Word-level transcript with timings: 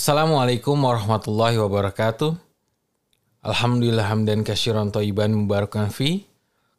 Assalamualaikum 0.00 0.80
warahmatullahi 0.80 1.60
wabarakatuh. 1.60 2.32
Alhamdulillah 3.44 4.08
hamdan 4.08 4.40
kasyiran 4.48 4.88
thayyiban 4.88 5.28
mubarakan 5.28 5.92
fi 5.92 6.24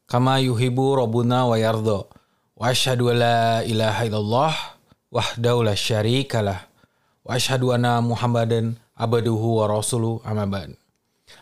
kama 0.10 0.42
yuhibu 0.42 0.98
rabbuna 0.98 1.46
wa 1.46 1.54
yardha. 1.54 2.10
Wa 2.58 2.74
asyhadu 2.74 3.14
la 3.14 3.62
ilaha 3.62 4.10
illallah 4.10 4.54
wahdahu 5.14 5.70
la 5.70 5.78
syarikalah. 5.78 6.66
Wa 7.22 7.38
asyhadu 7.38 7.78
anna 7.78 8.02
Muhammadan 8.02 8.82
abduhu 8.98 9.62
wa 9.62 9.70
rasuluh 9.70 10.18
amma 10.26 10.50
ba'd. 10.50 10.74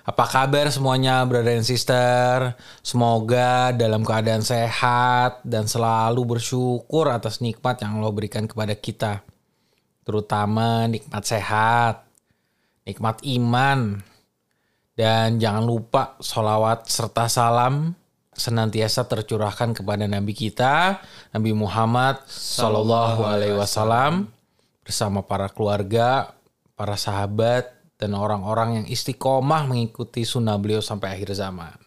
Apa 0.03 0.27
kabar 0.27 0.67
semuanya 0.75 1.23
brother 1.23 1.55
and 1.55 1.63
sister? 1.63 2.59
Semoga 2.83 3.71
dalam 3.71 4.03
keadaan 4.03 4.43
sehat 4.43 5.47
dan 5.47 5.63
selalu 5.63 6.27
bersyukur 6.27 7.07
atas 7.07 7.39
nikmat 7.39 7.79
yang 7.79 8.03
Allah 8.03 8.11
berikan 8.11 8.51
kepada 8.51 8.75
kita. 8.75 9.23
Terutama 10.09 10.89
nikmat 10.89 11.21
sehat, 11.21 12.01
nikmat 12.81 13.21
iman, 13.21 14.01
dan 14.97 15.37
jangan 15.37 15.69
lupa 15.69 16.17
sholawat 16.17 16.89
serta 16.89 17.29
salam 17.29 17.93
senantiasa 18.33 19.05
tercurahkan 19.05 19.77
kepada 19.77 20.09
Nabi 20.09 20.33
kita, 20.33 20.97
Nabi 21.29 21.53
Muhammad 21.53 22.25
Sallallahu 22.25 23.21
Alaihi 23.21 23.53
Wasallam 23.53 24.33
bersama 24.81 25.21
para 25.21 25.45
keluarga, 25.53 26.33
para 26.73 26.97
sahabat, 26.97 27.69
dan 28.01 28.17
orang-orang 28.17 28.81
yang 28.81 28.87
istiqomah 28.89 29.69
mengikuti 29.69 30.25
sunnah 30.25 30.57
beliau 30.57 30.81
sampai 30.81 31.21
akhir 31.21 31.37
zaman. 31.37 31.77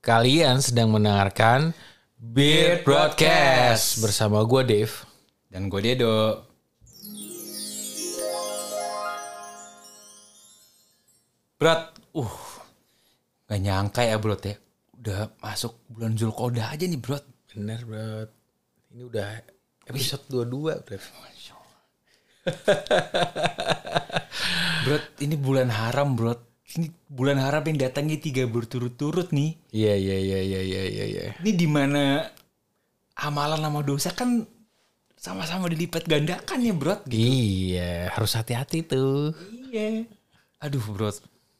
Kalian 0.00 0.64
sedang 0.64 0.96
mendengarkan 0.96 1.76
Beat 2.16 2.88
Broadcast 2.88 4.00
bersama 4.00 4.40
gue 4.48 4.64
Dave. 4.64 4.94
Dan 5.50 5.66
gue 5.66 5.82
Dedo. 5.82 6.45
Brat, 11.56 11.96
uh, 12.12 12.36
gak 13.48 13.60
nyangka 13.64 14.04
ya 14.04 14.20
bro 14.20 14.36
ya. 14.36 14.60
Udah 15.00 15.32
masuk 15.40 15.80
bulan 15.88 16.12
Zulkodah 16.12 16.68
aja 16.68 16.84
nih 16.84 17.00
bro. 17.00 17.16
Bener 17.48 17.80
bro. 17.88 18.28
Ini 18.92 19.02
udah 19.08 19.40
episode 19.88 20.28
22 20.28 20.84
bro. 20.84 21.00
Bro, 24.84 25.00
ini 25.24 25.34
bulan 25.40 25.72
haram 25.72 26.12
bro. 26.12 26.36
Ini 26.76 26.92
bulan 27.08 27.40
haram 27.40 27.64
yang 27.64 27.88
datangnya 27.88 28.20
tiga 28.20 28.44
berturut-turut 28.44 29.32
nih. 29.32 29.56
Iya 29.72 29.96
iya 29.96 30.16
iya 30.20 30.38
iya 30.44 30.60
iya 30.60 30.82
iya. 30.84 31.04
iya. 31.08 31.24
Ini 31.40 31.52
di 31.56 31.64
mana 31.64 32.20
amalan 33.16 33.64
sama 33.64 33.80
dosa 33.80 34.12
kan 34.12 34.44
sama-sama 35.16 35.72
dilipat 35.72 36.04
gandakan 36.04 36.60
ya 36.60 36.72
bro. 36.76 37.00
Iya, 37.08 38.12
harus 38.12 38.36
hati-hati 38.36 38.84
tuh. 38.84 39.32
Iya. 39.72 40.04
Aduh 40.60 40.84
bro, 40.84 41.08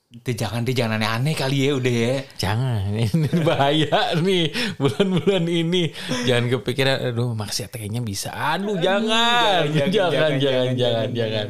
Deh, 0.06 0.38
jangan 0.38 0.62
deh 0.62 0.70
jangan 0.70 1.02
aneh-aneh 1.02 1.34
kali 1.34 1.66
ya 1.66 1.74
udah 1.74 1.90
ya. 1.90 2.14
Jangan, 2.38 2.94
ini 3.10 3.26
bahaya 3.42 4.14
nih 4.14 4.54
bulan-bulan 4.78 5.44
ini. 5.50 5.90
Jangan 6.22 6.46
kepikiran, 6.46 7.10
aduh 7.10 7.34
maksiat 7.34 7.74
kayaknya 7.74 8.06
bisa. 8.06 8.30
Aduh, 8.30 8.78
jangan, 8.86 9.66
jangan, 9.66 9.90
jangan, 9.90 10.32
jangan, 10.38 10.68
jangan, 10.78 11.08
jangan. 11.10 11.46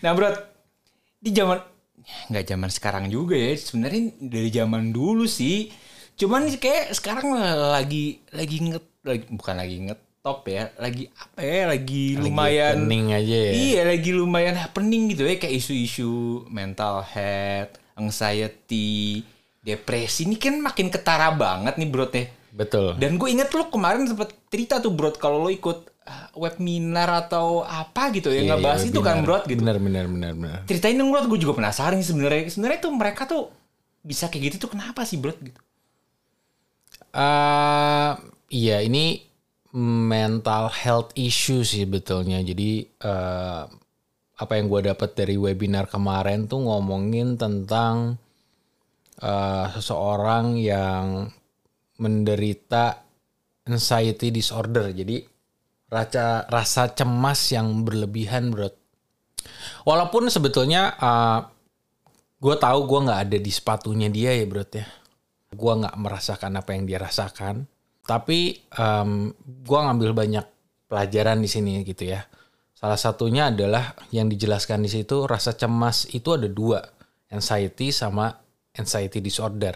Nah 0.00 0.10
bro, 0.16 0.32
di 1.20 1.30
zaman 1.36 1.60
nggak 2.32 2.44
zaman 2.48 2.70
sekarang 2.72 3.04
juga 3.12 3.36
ya. 3.36 3.52
Sebenarnya 3.60 4.16
dari 4.24 4.48
zaman 4.56 4.88
dulu 4.88 5.28
sih. 5.28 5.68
Cuman 6.16 6.48
kayak 6.56 6.96
sekarang 6.96 7.36
lagi 7.76 8.24
lagi 8.32 8.56
nget, 8.72 8.84
lagi, 9.04 9.24
bukan 9.28 9.54
lagi 9.54 9.76
ngetop 9.84 10.48
ya, 10.48 10.72
lagi 10.80 11.12
apa 11.12 11.40
ya, 11.44 11.60
lagi, 11.68 12.16
lumayan 12.16 12.88
Happening 12.88 13.04
aja 13.12 13.36
ya. 13.36 13.52
Iya 13.52 13.80
lagi 13.84 14.10
lumayan 14.16 14.56
happening 14.56 15.12
gitu 15.12 15.28
ya 15.28 15.36
kayak 15.36 15.60
isu-isu 15.60 16.42
mental 16.48 17.04
health, 17.04 17.76
anxiety, 17.98 19.20
depresi 19.60 20.24
ini 20.24 20.38
kan 20.38 20.56
makin 20.62 20.88
ketara 20.88 21.28
banget 21.34 21.76
nih 21.76 21.88
bro 21.90 22.06
teh. 22.08 22.26
Betul. 22.54 22.96
Dan 22.96 23.20
gue 23.20 23.28
inget 23.28 23.52
lo 23.52 23.68
kemarin 23.68 24.08
sempet 24.08 24.32
cerita 24.48 24.80
tuh 24.80 24.94
bro 24.94 25.12
kalau 25.14 25.44
lo 25.44 25.50
ikut 25.52 25.78
uh, 26.08 26.28
webinar 26.34 27.28
atau 27.28 27.62
apa 27.62 28.10
gitu 28.16 28.32
ya 28.32 28.42
Iya, 28.42 28.56
ngebahas 28.56 28.82
iya, 28.82 28.90
itu 28.90 29.00
kan 29.04 29.16
bro 29.22 29.38
gitu. 29.44 29.60
Benar, 29.60 29.78
benar, 29.78 30.04
benar, 30.08 30.32
benar. 30.34 30.58
Ceritain 30.64 30.96
dong 30.96 31.12
bro, 31.12 31.22
gue 31.28 31.38
juga 31.38 31.54
penasaran 31.60 32.00
sebenarnya. 32.00 32.48
Sebenarnya 32.48 32.80
tuh 32.80 32.92
mereka 32.94 33.22
tuh 33.28 33.52
bisa 34.02 34.30
kayak 34.32 34.54
gitu 34.54 34.66
tuh 34.66 34.70
kenapa 34.72 35.04
sih 35.04 35.20
bro 35.20 35.34
gitu? 35.38 35.60
eh 37.08 38.12
iya, 38.52 38.84
ini 38.84 39.24
mental 39.74 40.68
health 40.72 41.12
issue 41.16 41.64
sih 41.64 41.84
betulnya. 41.84 42.40
Jadi 42.40 42.84
eh 42.84 43.62
apa 44.38 44.54
yang 44.54 44.70
gue 44.70 44.94
dapat 44.94 45.18
dari 45.18 45.34
webinar 45.34 45.90
kemarin 45.90 46.46
tuh 46.46 46.62
ngomongin 46.62 47.34
tentang 47.34 48.14
eh 49.18 49.66
seseorang 49.74 50.54
yang 50.54 51.26
menderita 51.98 53.02
anxiety 53.66 54.30
disorder. 54.30 54.94
Jadi 54.94 55.26
rasa 55.90 56.46
rasa 56.46 56.94
cemas 56.94 57.50
yang 57.50 57.82
berlebihan, 57.82 58.54
bro. 58.54 58.70
Walaupun 59.82 60.30
sebetulnya 60.30 60.94
eh 60.94 61.40
gue 62.38 62.54
tahu 62.54 62.86
gue 62.86 63.00
nggak 63.10 63.20
ada 63.26 63.38
di 63.42 63.50
sepatunya 63.50 64.06
dia 64.06 64.38
ya, 64.38 64.46
bro 64.46 64.62
ya. 64.62 64.86
Gue 65.50 65.72
nggak 65.82 65.98
merasakan 65.98 66.62
apa 66.62 66.70
yang 66.78 66.86
dia 66.86 67.02
rasakan. 67.02 67.66
Tapi 68.06 68.54
em 68.78 69.34
gue 69.42 69.78
ngambil 69.82 70.14
banyak 70.14 70.46
pelajaran 70.86 71.42
di 71.42 71.50
sini 71.50 71.82
gitu 71.82 72.06
ya. 72.06 72.22
Salah 72.78 72.94
satunya 72.94 73.50
adalah 73.50 73.98
yang 74.14 74.30
dijelaskan 74.30 74.86
di 74.86 74.90
situ 74.90 75.26
rasa 75.26 75.58
cemas 75.58 76.06
itu 76.14 76.38
ada 76.38 76.46
dua, 76.46 76.78
anxiety 77.26 77.90
sama 77.90 78.30
anxiety 78.78 79.18
disorder. 79.18 79.74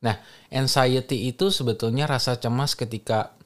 Nah, 0.00 0.16
anxiety 0.48 1.28
itu 1.28 1.52
sebetulnya 1.52 2.08
rasa 2.08 2.40
cemas 2.40 2.72
ketika 2.72 3.36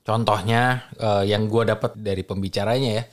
contohnya 0.00 0.88
eh, 0.96 1.28
yang 1.28 1.44
gue 1.52 1.68
dapat 1.68 1.92
dari 2.00 2.24
pembicaranya 2.24 2.90
ya, 2.96 3.04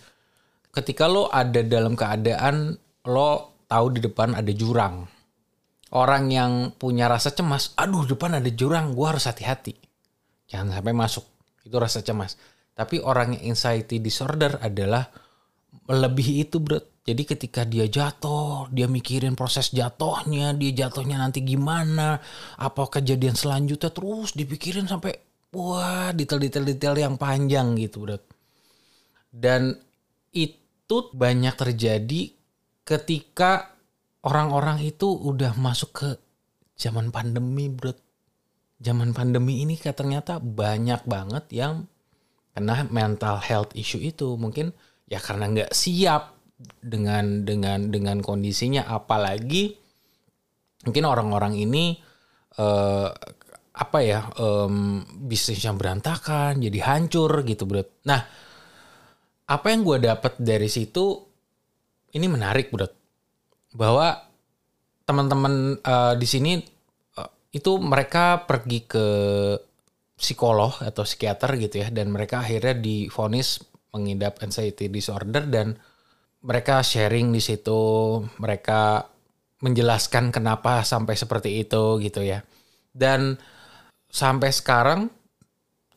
ketika 0.72 1.12
lo 1.12 1.28
ada 1.28 1.60
dalam 1.68 2.00
keadaan 2.00 2.72
lo 3.04 3.60
tahu 3.68 4.00
di 4.00 4.08
depan 4.08 4.40
ada 4.40 4.56
jurang, 4.56 5.04
orang 5.92 6.32
yang 6.32 6.52
punya 6.80 7.12
rasa 7.12 7.36
cemas, 7.36 7.76
aduh 7.76 8.08
depan 8.08 8.40
ada 8.40 8.48
jurang, 8.48 8.96
gue 8.96 9.04
harus 9.04 9.28
hati-hati, 9.28 9.76
jangan 10.48 10.80
sampai 10.80 10.96
masuk, 10.96 11.28
itu 11.68 11.76
rasa 11.76 12.00
cemas. 12.00 12.40
Tapi 12.74 12.98
orang 13.06 13.38
yang 13.38 13.54
anxiety 13.54 14.02
disorder 14.02 14.58
adalah 14.58 15.06
melebihi 15.86 16.50
itu 16.50 16.58
bro. 16.58 16.82
Jadi 17.04 17.24
ketika 17.28 17.68
dia 17.68 17.84
jatuh, 17.92 18.72
dia 18.72 18.88
mikirin 18.88 19.36
proses 19.36 19.76
jatuhnya, 19.76 20.56
dia 20.56 20.72
jatuhnya 20.72 21.20
nanti 21.20 21.44
gimana, 21.44 22.16
apa 22.56 22.84
kejadian 22.88 23.36
selanjutnya 23.36 23.92
terus 23.92 24.32
dipikirin 24.32 24.88
sampai 24.88 25.12
wah 25.52 26.16
detail-detail-detail 26.16 26.96
yang 26.96 27.16
panjang 27.20 27.76
gitu 27.76 28.08
bro. 28.08 28.18
Dan 29.28 29.76
itu 30.32 30.98
banyak 31.12 31.56
terjadi 31.60 32.32
ketika 32.88 33.76
orang-orang 34.24 34.88
itu 34.88 35.12
udah 35.12 35.60
masuk 35.60 35.92
ke 35.92 36.10
zaman 36.80 37.12
pandemi 37.12 37.68
bro. 37.68 37.92
Zaman 38.80 39.12
pandemi 39.12 39.64
ini 39.64 39.76
ternyata 39.76 40.40
banyak 40.40 41.04
banget 41.04 41.46
yang 41.52 41.88
kena 42.54 42.86
mental 42.90 43.42
health 43.42 43.74
issue 43.74 44.00
itu. 44.00 44.38
Mungkin 44.38 44.72
ya 45.10 45.20
karena 45.20 45.50
nggak 45.50 45.72
siap 45.74 46.38
dengan 46.80 47.44
dengan 47.44 47.90
dengan 47.90 48.22
kondisinya. 48.22 48.88
Apalagi 48.88 49.74
mungkin 50.86 51.04
orang-orang 51.04 51.58
ini 51.58 51.98
eh, 52.58 53.10
apa 53.74 54.00
ya 54.06 54.30
em, 54.38 55.02
bisnisnya 55.26 55.74
berantakan 55.74 56.62
jadi 56.62 56.80
hancur 56.86 57.42
gitu 57.42 57.66
bro. 57.66 57.82
Nah 58.06 58.22
apa 59.44 59.66
yang 59.74 59.82
gue 59.82 59.98
dapat 60.06 60.38
dari 60.38 60.70
situ 60.70 61.18
ini 62.14 62.26
menarik 62.30 62.70
bro. 62.70 62.86
Bahwa 63.74 64.14
teman-teman 65.10 65.82
eh, 65.82 66.14
di 66.22 66.28
sini 66.30 66.52
eh, 67.18 67.30
itu 67.52 67.72
mereka 67.82 68.46
pergi 68.46 68.80
ke 68.86 69.06
psikolog 70.24 70.72
atau 70.80 71.04
psikiater 71.04 71.60
gitu 71.60 71.84
ya 71.84 71.92
dan 71.92 72.10
mereka 72.16 72.40
akhirnya 72.40 72.80
difonis 72.80 73.60
mengidap 73.92 74.40
anxiety 74.40 74.88
disorder 74.88 75.44
dan 75.52 75.76
mereka 76.44 76.80
sharing 76.84 77.36
di 77.36 77.44
situ 77.44 78.20
mereka 78.40 79.12
menjelaskan 79.64 80.36
kenapa 80.36 80.84
sampai 80.84 81.16
seperti 81.16 81.64
itu 81.64 82.00
gitu 82.04 82.20
ya. 82.20 82.44
Dan 82.92 83.40
sampai 84.12 84.52
sekarang 84.52 85.08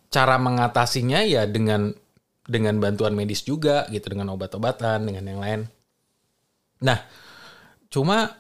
cara 0.07 0.39
mengatasinya 0.39 1.27
ya 1.27 1.45
dengan 1.51 1.91
dengan 2.47 2.79
bantuan 2.79 3.19
medis 3.19 3.43
juga 3.43 3.91
gitu 3.91 4.15
dengan 4.15 4.31
obat-obatan 4.39 5.03
dengan 5.03 5.25
yang 5.27 5.41
lain. 5.43 5.61
Nah 6.87 7.03
cuma 7.91 8.39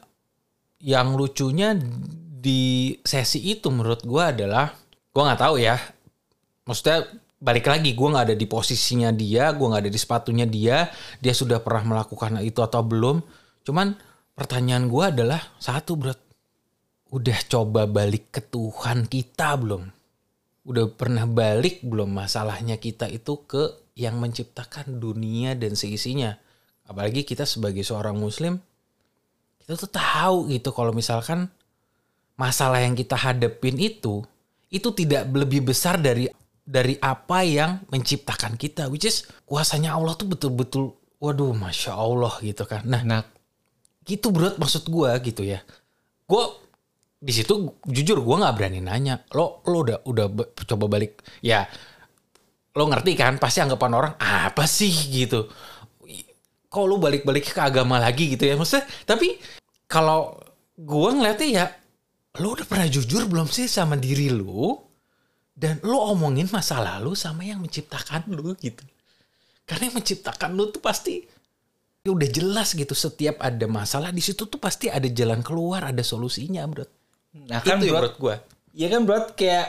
yang 0.78 1.18
lucunya 1.18 1.74
di 2.46 2.94
sesi 3.02 3.50
itu 3.50 3.66
menurut 3.74 4.06
gue 4.06 4.22
adalah 4.22 4.70
gue 5.16 5.22
nggak 5.24 5.40
tahu 5.40 5.56
ya. 5.56 5.80
Maksudnya 6.68 7.08
balik 7.40 7.72
lagi 7.72 7.96
gue 7.96 8.08
nggak 8.12 8.26
ada 8.28 8.36
di 8.36 8.44
posisinya 8.44 9.08
dia 9.16 9.48
gue 9.56 9.64
nggak 9.64 9.88
ada 9.88 9.92
di 9.92 10.00
sepatunya 10.00 10.44
dia 10.44 10.88
dia 11.20 11.32
sudah 11.32 11.64
pernah 11.64 11.96
melakukan 11.96 12.44
itu 12.44 12.60
atau 12.60 12.84
belum. 12.84 13.24
Cuman 13.64 13.96
pertanyaan 14.36 14.92
gue 14.92 15.04
adalah 15.08 15.40
satu 15.56 15.96
bro 15.96 16.12
udah 17.16 17.38
coba 17.48 17.88
balik 17.88 18.28
ke 18.28 18.44
Tuhan 18.44 19.08
kita 19.08 19.56
belum? 19.56 19.88
Udah 20.68 20.84
pernah 20.92 21.24
balik 21.24 21.80
belum 21.80 22.12
masalahnya 22.12 22.76
kita 22.76 23.08
itu 23.08 23.40
ke 23.48 23.88
yang 23.96 24.20
menciptakan 24.20 25.00
dunia 25.00 25.56
dan 25.56 25.72
seisinya? 25.72 26.36
Apalagi 26.84 27.24
kita 27.24 27.48
sebagai 27.48 27.80
seorang 27.80 28.20
muslim 28.20 28.60
kita 29.64 29.80
tuh 29.80 29.90
tahu 29.90 30.52
gitu 30.52 30.76
kalau 30.76 30.92
misalkan 30.92 31.48
masalah 32.36 32.84
yang 32.84 32.92
kita 32.92 33.16
hadepin 33.16 33.80
itu 33.80 34.22
itu 34.70 34.90
tidak 34.92 35.30
lebih 35.30 35.70
besar 35.70 35.98
dari 36.02 36.26
dari 36.66 36.98
apa 36.98 37.46
yang 37.46 37.86
menciptakan 37.94 38.58
kita 38.58 38.90
which 38.90 39.06
is 39.06 39.22
kuasanya 39.46 39.94
Allah 39.94 40.18
tuh 40.18 40.26
betul-betul 40.26 40.98
waduh 41.22 41.54
masya 41.54 41.94
Allah 41.94 42.34
gitu 42.42 42.66
kan. 42.66 42.82
Nah 42.82 43.02
Nah, 43.06 43.22
gitu 44.02 44.34
bro 44.34 44.54
maksud 44.58 44.90
gue 44.90 45.10
gitu 45.22 45.42
ya. 45.46 45.62
Gue 46.26 46.42
di 47.22 47.32
situ 47.32 47.78
jujur 47.86 48.18
gue 48.18 48.36
nggak 48.42 48.54
berani 48.58 48.82
nanya. 48.82 49.22
Lo 49.30 49.62
lo 49.66 49.86
udah 49.86 50.02
udah 50.02 50.26
coba 50.66 50.98
balik. 50.98 51.22
Ya 51.38 51.70
lo 52.76 52.84
ngerti 52.90 53.14
kan 53.14 53.38
pasti 53.38 53.62
anggapan 53.62 53.92
orang 53.94 54.14
apa 54.18 54.66
sih? 54.66 54.92
gitu. 54.92 55.46
Kok 56.66 56.84
lo 56.84 56.98
balik-balik 56.98 57.54
ke 57.54 57.62
agama 57.62 58.02
lagi 58.02 58.34
gitu 58.34 58.42
ya? 58.42 58.58
Maksudnya 58.58 58.84
tapi 59.06 59.38
kalau 59.86 60.34
gue 60.76 61.10
ngeliatnya 61.14 61.48
ya 61.48 61.64
lo 62.42 62.56
udah 62.56 62.66
pernah 62.68 62.88
jujur 62.88 63.28
belum 63.28 63.48
sih 63.48 63.66
sama 63.66 63.96
diri 63.96 64.32
lo 64.32 64.92
dan 65.56 65.80
lo 65.84 66.12
omongin 66.12 66.48
masa 66.52 66.80
lalu 66.80 67.16
sama 67.16 67.44
yang 67.44 67.60
menciptakan 67.64 68.28
lo 68.32 68.52
gitu. 68.56 68.84
Karena 69.66 69.90
yang 69.90 69.96
menciptakan 69.98 70.54
lo 70.54 70.70
tuh 70.70 70.82
pasti 70.84 71.24
ya 72.06 72.14
udah 72.14 72.28
jelas 72.30 72.76
gitu 72.76 72.94
setiap 72.94 73.42
ada 73.42 73.66
masalah 73.66 74.14
di 74.14 74.22
situ 74.22 74.46
tuh 74.46 74.62
pasti 74.62 74.86
ada 74.86 75.10
jalan 75.10 75.42
keluar 75.42 75.90
ada 75.90 76.06
solusinya 76.06 76.62
bro 76.70 76.86
nah 77.50 77.58
kan 77.58 77.82
itu 77.82 77.90
ya 77.90 77.98
bro, 77.98 77.98
menurut 77.98 78.16
gue 78.22 78.34
ya 78.78 78.86
kan 78.86 79.00
bro 79.02 79.18
kayak 79.34 79.66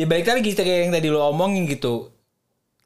ya 0.00 0.04
balik 0.08 0.32
lagi 0.32 0.56
kayak 0.56 0.78
yang 0.88 0.92
tadi 0.96 1.08
lo 1.12 1.28
omongin 1.28 1.68
gitu. 1.68 2.08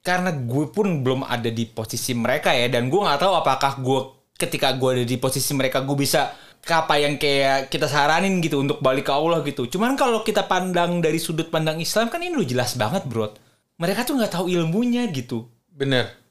Karena 0.05 0.37
gue 0.37 0.69
pun 0.69 1.01
belum 1.01 1.25
ada 1.25 1.49
di 1.49 1.65
posisi 1.65 2.13
mereka 2.13 2.53
ya 2.53 2.69
dan 2.69 2.93
gue 2.93 3.01
nggak 3.01 3.21
tahu 3.25 3.33
apakah 3.41 3.81
gue 3.81 4.01
ketika 4.37 4.77
gue 4.77 5.01
ada 5.01 5.05
di 5.07 5.17
posisi 5.17 5.57
mereka 5.57 5.81
gue 5.81 5.97
bisa 5.97 6.35
apa 6.73 6.97
yang 6.97 7.21
kayak 7.21 7.69
kita 7.69 7.85
saranin 7.85 8.41
gitu 8.41 8.65
untuk 8.65 8.81
balik 8.81 9.09
ke 9.09 9.13
Allah 9.13 9.45
gitu. 9.45 9.69
Cuman 9.69 9.99
kalau 10.01 10.25
kita 10.25 10.49
pandang 10.49 11.05
dari 11.05 11.21
sudut 11.21 11.53
pandang 11.53 11.77
Islam 11.83 12.09
kan 12.09 12.25
ini 12.25 12.33
udah 12.33 12.49
jelas 12.49 12.73
banget 12.81 13.05
bro. 13.05 13.29
Mereka 13.77 14.09
tuh 14.09 14.17
nggak 14.17 14.33
tahu 14.33 14.49
ilmunya 14.49 15.05
gitu. 15.13 15.51
bener 15.69 16.25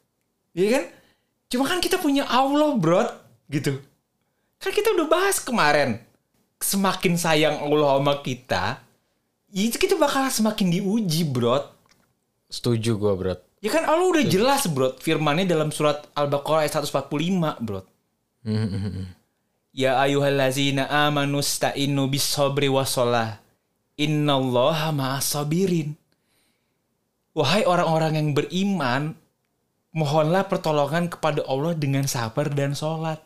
Iya 0.53 0.67
kan? 0.69 0.83
Cuma 1.49 1.65
kan 1.65 1.81
kita 1.81 1.97
punya 1.97 2.25
Allah, 2.29 2.77
bro. 2.77 3.09
Gitu. 3.49 3.81
Kan 4.61 4.71
kita 4.71 4.93
udah 4.93 5.05
bahas 5.09 5.41
kemarin. 5.41 6.01
Semakin 6.61 7.13
sayang 7.19 7.59
Allah 7.59 7.99
sama 7.99 8.15
kita, 8.23 8.79
itu 9.51 9.75
kita 9.75 9.99
bakal 9.99 10.23
semakin 10.31 10.71
diuji, 10.79 11.27
bro. 11.27 11.59
setuju 12.47 13.01
gue 13.01 13.13
bro 13.17 13.33
Ya 13.65 13.73
kan 13.73 13.83
Allah 13.83 14.07
udah 14.07 14.23
jelas, 14.23 14.69
bro. 14.71 14.95
Firmannya 14.95 15.43
dalam 15.43 15.73
surat 15.73 16.07
Al-Baqarah 16.15 16.63
ayat 16.63 16.79
145, 16.79 17.59
bro. 17.59 17.81
Ya 19.73 19.97
ayuhallazina 19.97 20.85
amanu 20.85 21.41
sta'inu 21.41 22.05
bis 22.05 22.21
sabri 22.21 22.69
wassalah. 22.69 23.41
Innallaha 23.97 24.93
ma'as 24.93 25.33
sabirin. 25.33 25.97
Wahai 27.33 27.65
orang-orang 27.65 28.13
yang 28.13 28.29
beriman, 28.37 29.17
mohonlah 29.89 30.45
pertolongan 30.45 31.09
kepada 31.09 31.41
Allah 31.49 31.73
dengan 31.73 32.05
sabar 32.05 32.53
dan 32.53 32.77
sholat. 32.77 33.17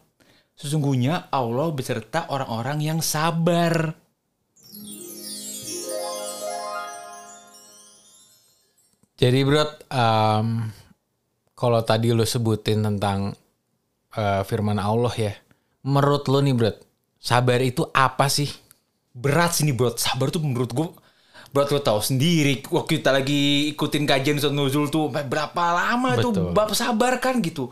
Sesungguhnya 0.55 1.27
Allah 1.35 1.67
beserta 1.75 2.31
orang-orang 2.31 2.79
yang 2.79 2.99
sabar. 3.03 3.91
jadi 9.17 9.41
bro 9.41 9.65
em, 9.89 10.69
kalau 11.57 11.81
tadi 11.81 12.13
lo 12.13 12.21
sebutin 12.21 12.85
tentang 12.85 13.33
eh, 14.13 14.41
firman 14.45 14.77
Allah 14.77 15.13
ya 15.17 15.33
menurut 15.87 16.27
lo 16.27 16.43
nih 16.43 16.51
bro 16.51 16.71
sabar 17.15 17.63
itu 17.63 17.87
apa 17.95 18.27
sih 18.27 18.51
Berat 19.17 19.57
sih 19.57 19.65
nih 19.65 19.73
bro, 19.73 19.97
sabar 19.97 20.29
tuh 20.29 20.45
menurut 20.45 20.69
gue 20.69 20.87
Bro 21.47 21.63
lo 21.71 21.79
tau 21.79 22.03
sendiri 22.03 22.59
waktu 22.67 22.99
kita 22.99 23.09
lagi 23.15 23.71
ikutin 23.71 24.03
kajian 24.03 24.37
Ustaz 24.37 24.51
Nuzul 24.51 24.91
tuh 24.91 25.07
berapa 25.07 25.63
lama 25.73 26.19
tuh 26.19 26.31
Betul. 26.35 26.51
bab 26.51 26.69
sabar 26.75 27.17
kan 27.23 27.39
gitu. 27.39 27.71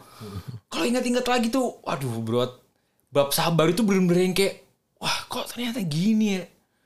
Kalau 0.72 0.88
ingat-ingat 0.88 1.28
lagi 1.28 1.52
tuh, 1.52 1.84
waduh 1.84 2.24
bro, 2.24 2.50
bab 3.12 3.36
sabar 3.36 3.68
itu 3.68 3.84
bener-bener 3.84 4.32
yang 4.32 4.36
kayak, 4.36 4.64
wah 4.96 5.28
kok 5.28 5.52
ternyata 5.52 5.84
gini 5.84 6.40
ya. 6.40 6.44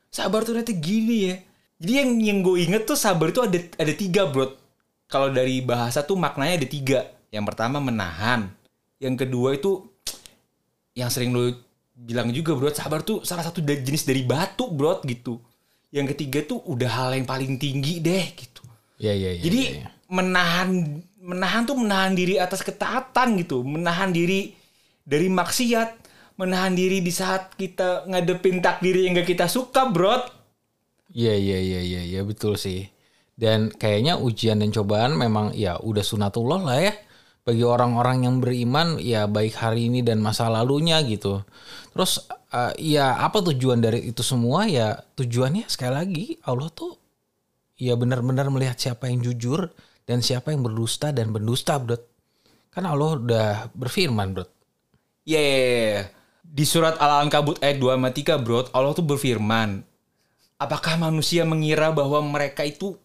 Sabar 0.09 0.41
tuh 0.41 0.57
ternyata 0.57 0.73
gini 0.73 1.29
ya. 1.29 1.35
Jadi 1.79 1.93
yang 1.93 2.09
yang 2.19 2.37
gue 2.41 2.57
inget 2.57 2.83
tuh 2.89 2.97
sabar 2.97 3.29
itu 3.29 3.45
ada 3.45 3.57
ada 3.77 3.93
tiga 3.93 4.25
bro. 4.25 4.57
Kalau 5.05 5.29
dari 5.29 5.61
bahasa 5.61 6.01
tuh 6.01 6.17
maknanya 6.17 6.65
ada 6.65 6.67
tiga. 6.67 6.99
Yang 7.29 7.53
pertama 7.53 7.77
menahan. 7.77 8.49
Yang 8.97 9.15
kedua 9.25 9.55
itu 9.55 9.87
yang 10.99 11.11
sering 11.11 11.31
lu 11.31 11.55
bilang 11.95 12.31
juga 12.31 12.51
bro, 12.55 12.71
sabar 12.71 12.99
tuh 13.03 13.23
salah 13.27 13.43
satu 13.47 13.59
jenis 13.63 14.03
dari 14.07 14.23
batu 14.23 14.67
bro 14.71 14.99
gitu. 15.03 15.39
Yang 15.89 16.15
ketiga 16.15 16.39
tuh 16.45 16.59
udah 16.69 16.89
hal 16.91 17.09
yang 17.17 17.27
paling 17.27 17.57
tinggi 17.57 17.99
deh 18.03 18.25
gitu. 18.35 18.61
ya 18.99 19.13
ya 19.15 19.31
ya 19.35 19.43
Jadi 19.45 19.61
ya, 19.63 19.71
ya. 19.83 19.87
menahan 20.11 20.69
menahan 21.19 21.61
tuh 21.67 21.75
menahan 21.79 22.13
diri 22.15 22.35
atas 22.39 22.61
ketaatan 22.63 23.39
gitu, 23.41 23.63
menahan 23.63 24.11
diri 24.11 24.55
dari 25.03 25.27
maksiat, 25.31 25.89
menahan 26.39 26.73
diri 26.77 26.99
di 27.03 27.11
saat 27.11 27.55
kita 27.55 28.07
ngadepin 28.09 28.59
takdir 28.63 28.95
yang 28.95 29.17
gak 29.17 29.29
kita 29.29 29.45
suka, 29.49 29.89
bro. 29.89 30.19
Iya 31.09 31.33
iya 31.35 31.57
iya 31.59 31.79
iya 31.81 32.01
iya 32.05 32.21
betul 32.21 32.53
sih. 32.55 32.85
Dan 33.39 33.71
kayaknya 33.71 34.19
ujian 34.19 34.59
dan 34.61 34.69
cobaan 34.69 35.15
memang 35.15 35.55
ya 35.55 35.79
udah 35.79 36.03
sunatullah 36.03 36.61
lah 36.67 36.77
ya 36.83 36.93
bagi 37.43 37.65
orang-orang 37.65 38.27
yang 38.27 38.35
beriman 38.43 39.01
ya 39.01 39.25
baik 39.25 39.57
hari 39.57 39.87
ini 39.89 40.05
dan 40.05 40.21
masa 40.21 40.47
lalunya 40.51 41.01
gitu. 41.05 41.41
Terus 41.95 42.25
eh, 42.53 42.95
ya 42.95 43.19
apa 43.19 43.41
tujuan 43.41 43.79
dari 43.81 44.11
itu 44.11 44.21
semua 44.21 44.69
ya 44.69 44.99
tujuannya 45.17 45.65
sekali 45.67 45.93
lagi 45.93 46.25
Allah 46.45 46.69
tuh 46.69 46.99
ya 47.79 47.95
benar-benar 47.95 48.51
melihat 48.51 48.75
siapa 48.75 49.07
yang 49.07 49.23
jujur 49.23 49.71
dan 50.09 50.25
siapa 50.25 50.49
yang 50.49 50.65
berdusta 50.65 51.13
dan 51.13 51.29
pendusta, 51.29 51.77
Bro. 51.77 52.01
Kan 52.73 52.89
Allah 52.89 53.17
udah 53.17 53.49
berfirman, 53.77 54.33
Bro. 54.33 54.45
Ya, 55.29 55.37
ya, 55.37 55.57
ya, 55.61 55.77
ya. 55.93 56.03
di 56.41 56.65
surat 56.65 56.97
Al-Ankabut 56.97 57.61
ayat 57.61 57.77
2 57.77 57.93
sama 57.93 58.09
3, 58.09 58.41
bro, 58.41 58.65
Allah 58.73 58.97
tuh 58.97 59.05
berfirman, 59.05 59.85
apakah 60.57 60.97
manusia 60.97 61.45
mengira 61.45 61.93
bahwa 61.93 62.17
mereka 62.25 62.65
itu 62.65 62.97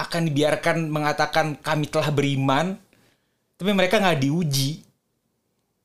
akan 0.00 0.32
dibiarkan 0.32 0.88
mengatakan 0.88 1.60
kami 1.60 1.92
telah 1.92 2.08
beriman, 2.08 2.80
tapi 3.60 3.76
mereka 3.76 4.00
nggak 4.00 4.24
diuji. 4.24 4.88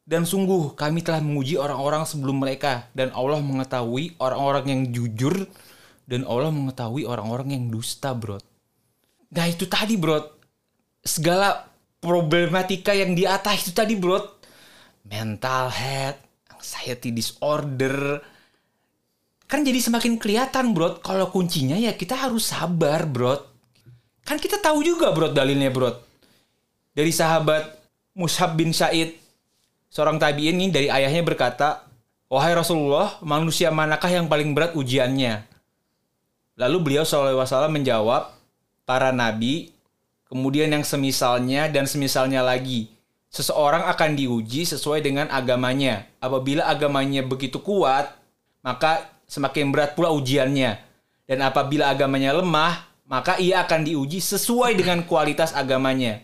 Dan 0.06 0.24
sungguh 0.24 0.78
kami 0.78 1.04
telah 1.04 1.20
menguji 1.20 1.60
orang-orang 1.60 2.08
sebelum 2.08 2.40
mereka 2.40 2.88
dan 2.96 3.10
Allah 3.12 3.42
mengetahui 3.42 4.16
orang-orang 4.22 4.66
yang 4.70 4.82
jujur 4.94 5.50
dan 6.06 6.24
Allah 6.30 6.54
mengetahui 6.54 7.04
orang-orang 7.10 7.58
yang 7.58 7.74
dusta, 7.74 8.14
bro. 8.14 8.38
Nah 9.34 9.46
itu 9.50 9.66
tadi, 9.66 9.98
bro. 9.98 10.22
Segala 11.02 11.66
problematika 11.98 12.94
yang 12.94 13.18
di 13.18 13.26
atas 13.26 13.66
itu 13.66 13.74
tadi, 13.74 13.98
bro. 13.98 14.22
Mental 15.10 15.74
health, 15.74 16.22
anxiety 16.54 17.10
disorder. 17.10 18.22
Kan 19.50 19.66
jadi 19.66 19.82
semakin 19.82 20.22
kelihatan, 20.22 20.72
bro. 20.78 21.02
Kalau 21.02 21.34
kuncinya 21.34 21.76
ya 21.76 21.98
kita 21.98 22.14
harus 22.14 22.54
sabar, 22.54 23.10
bro. 23.10 23.42
Kan 24.22 24.38
kita 24.38 24.62
tahu 24.62 24.86
juga, 24.86 25.10
bro, 25.10 25.34
dalilnya, 25.34 25.74
bro. 25.74 25.90
Dari 26.96 27.12
sahabat 27.12 27.76
Mushab 28.16 28.56
bin 28.56 28.72
Said, 28.72 29.20
seorang 29.92 30.16
tabi'in 30.16 30.56
ini 30.56 30.72
dari 30.72 30.88
ayahnya 30.88 31.28
berkata, 31.28 31.84
Wahai 32.32 32.56
Rasulullah, 32.56 33.20
manusia 33.20 33.68
manakah 33.68 34.08
yang 34.08 34.32
paling 34.32 34.56
berat 34.56 34.80
ujiannya? 34.80 35.44
Lalu 36.56 36.78
beliau 36.80 37.04
SAW 37.04 37.68
menjawab, 37.68 38.32
para 38.88 39.12
nabi, 39.12 39.76
kemudian 40.32 40.72
yang 40.72 40.88
semisalnya 40.88 41.68
dan 41.68 41.84
semisalnya 41.84 42.40
lagi. 42.40 42.88
Seseorang 43.28 43.92
akan 43.92 44.16
diuji 44.16 44.64
sesuai 44.64 45.04
dengan 45.04 45.28
agamanya. 45.28 46.08
Apabila 46.24 46.64
agamanya 46.64 47.28
begitu 47.28 47.60
kuat, 47.60 48.08
maka 48.64 49.04
semakin 49.28 49.68
berat 49.76 50.00
pula 50.00 50.16
ujiannya. 50.16 50.80
Dan 51.28 51.44
apabila 51.44 51.92
agamanya 51.92 52.32
lemah, 52.40 52.88
maka 53.04 53.36
ia 53.36 53.68
akan 53.68 53.84
diuji 53.84 54.24
sesuai 54.24 54.80
dengan 54.80 55.04
kualitas 55.04 55.52
agamanya. 55.52 56.24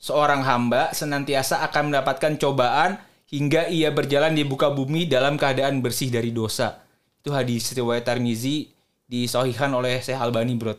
Seorang 0.00 0.40
hamba 0.48 0.96
senantiasa 0.96 1.60
akan 1.68 1.92
mendapatkan 1.92 2.40
cobaan 2.40 2.96
hingga 3.28 3.68
ia 3.68 3.92
berjalan 3.92 4.32
di 4.32 4.48
buka 4.48 4.72
bumi 4.72 5.04
dalam 5.04 5.36
keadaan 5.36 5.84
bersih 5.84 6.08
dari 6.08 6.32
dosa. 6.32 6.80
Itu 7.20 7.36
hadis 7.36 7.68
riwayat 7.76 8.08
Tirmizi 8.08 8.72
disohikan 9.04 9.76
oleh 9.76 10.00
Syekh 10.00 10.16
Albani, 10.16 10.56
bro. 10.56 10.74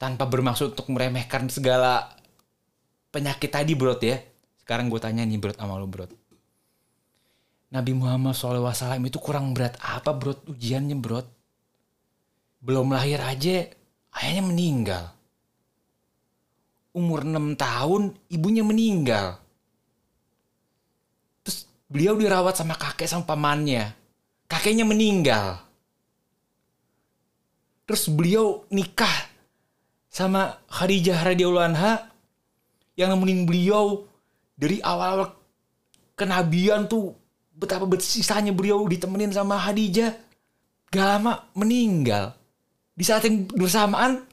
tanpa 0.00 0.24
bermaksud 0.24 0.72
untuk 0.72 0.88
meremehkan 0.96 1.52
segala 1.52 2.08
penyakit 3.12 3.52
tadi 3.52 3.76
bro 3.76 3.94
ya. 4.00 4.16
Sekarang 4.56 4.88
gue 4.88 4.96
tanya 4.96 5.28
nih 5.28 5.36
bro 5.36 5.52
sama 5.52 5.76
lo 5.76 5.84
bro. 5.84 6.08
Nabi 7.70 7.92
Muhammad 7.94 8.34
SAW 8.34 8.74
itu 9.06 9.20
kurang 9.22 9.54
berat 9.54 9.76
apa 9.78 10.10
bro 10.16 10.34
ujiannya 10.48 10.96
bro? 10.98 11.20
Belum 12.64 12.90
lahir 12.90 13.20
aja 13.20 13.68
ayahnya 14.18 14.42
meninggal. 14.42 15.04
Umur 16.90 17.22
6 17.22 17.54
tahun 17.54 18.02
ibunya 18.30 18.66
meninggal. 18.66 19.38
Terus 21.46 21.70
beliau 21.86 22.18
dirawat 22.18 22.58
sama 22.58 22.74
kakek 22.74 23.06
sama 23.06 23.26
pamannya. 23.26 23.94
Kakeknya 24.50 24.82
meninggal. 24.82 25.62
Terus 27.86 28.10
beliau 28.10 28.66
nikah 28.70 29.30
sama 30.10 30.58
Khadijah 30.66 31.22
radhiyallahu 31.22 31.68
anha 31.70 32.10
yang 32.98 33.14
nemenin 33.14 33.46
beliau 33.46 34.02
dari 34.58 34.82
awal-awal 34.82 35.32
kenabian 36.18 36.90
tuh 36.90 37.14
betapa 37.54 37.86
bersisanya 37.86 38.50
beliau 38.50 38.82
ditemenin 38.84 39.30
sama 39.30 39.56
Khadijah 39.56 40.12
gak 40.90 41.06
lama 41.06 41.46
meninggal 41.54 42.34
di 42.92 43.06
saat 43.06 43.24
yang 43.24 43.46
bersamaan 43.46 44.26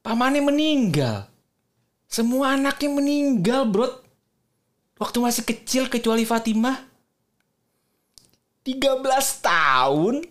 pamannya 0.00 0.40
meninggal 0.40 1.26
semua 2.14 2.54
anaknya 2.54 2.94
meninggal 2.94 3.66
bro 3.66 3.90
waktu 5.02 5.18
masih 5.18 5.42
kecil 5.42 5.90
kecuali 5.90 6.22
Fatimah. 6.22 6.78
13 8.62 9.02
tahun. 9.42 10.22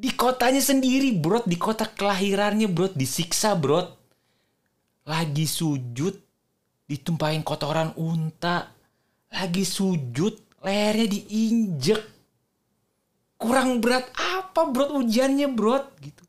Di 0.00 0.16
kotanya 0.16 0.64
sendiri 0.64 1.12
bro 1.12 1.44
di 1.44 1.60
kota 1.60 1.84
kelahirannya 1.84 2.64
bro 2.72 2.88
disiksa 2.96 3.52
bro 3.52 3.84
lagi 5.04 5.44
sujud 5.44 6.16
ditumpahin 6.88 7.44
kotoran 7.44 7.92
unta. 8.00 8.72
Lagi 9.36 9.68
sujud 9.68 10.64
lehernya 10.64 11.12
diinjek. 11.12 12.00
Kurang 13.36 13.84
berat 13.84 14.08
apa 14.16 14.64
bro 14.64 14.96
ujiannya 14.96 15.52
bro 15.52 15.76
gitu. 16.00 16.24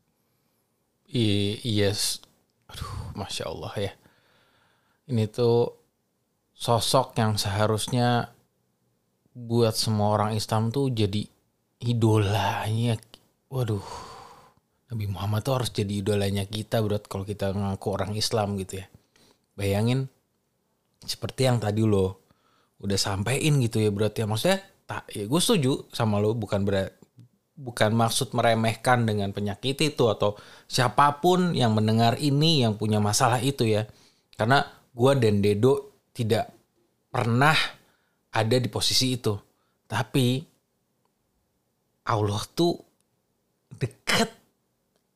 I 1.08 1.56
yes 1.64 2.20
aduh 2.68 3.12
masya 3.16 3.48
Allah 3.48 3.72
ya 3.76 3.92
ini 5.12 5.28
tuh 5.28 5.76
sosok 6.56 7.12
yang 7.20 7.36
seharusnya 7.36 8.32
buat 9.36 9.76
semua 9.76 10.16
orang 10.16 10.32
Islam 10.32 10.72
tuh 10.72 10.88
jadi 10.88 11.28
idolanya. 11.84 12.96
Waduh 13.52 13.84
Nabi 14.92 15.04
Muhammad 15.08 15.44
tuh 15.44 15.54
harus 15.60 15.70
jadi 15.72 16.00
idolanya 16.00 16.48
kita 16.48 16.80
bro 16.80 17.00
kalau 17.04 17.28
kita 17.28 17.52
ngaku 17.52 17.88
orang 17.92 18.12
Islam 18.16 18.56
gitu 18.56 18.80
ya. 18.80 18.86
Bayangin 19.52 20.08
seperti 21.04 21.44
yang 21.48 21.60
tadi 21.60 21.84
lo 21.84 22.24
udah 22.80 22.96
sampein 22.96 23.60
gitu 23.60 23.80
ya 23.84 23.92
bro 23.92 24.08
ya. 24.08 24.24
Maksudnya 24.24 24.64
tak 24.88 25.12
ya 25.12 25.28
gue 25.28 25.40
setuju 25.40 25.88
sama 25.92 26.20
lo 26.20 26.32
bukan 26.32 26.64
berat 26.64 26.96
bukan 27.52 27.92
maksud 27.92 28.32
meremehkan 28.32 29.04
dengan 29.04 29.30
penyakit 29.30 29.76
itu 29.78 30.08
atau 30.08 30.34
siapa 30.66 31.20
pun 31.20 31.52
yang 31.52 31.76
mendengar 31.76 32.16
ini 32.16 32.64
yang 32.64 32.80
punya 32.80 33.00
masalah 33.00 33.38
itu 33.44 33.68
ya. 33.68 33.84
Karena 34.36 34.81
gue 34.92 35.12
dan 35.16 35.40
Dedo 35.40 36.04
tidak 36.12 36.52
pernah 37.08 37.56
ada 38.32 38.56
di 38.56 38.68
posisi 38.68 39.16
itu. 39.16 39.32
Tapi 39.88 40.40
Allah 42.08 42.42
tuh 42.52 42.76
deket 43.76 44.30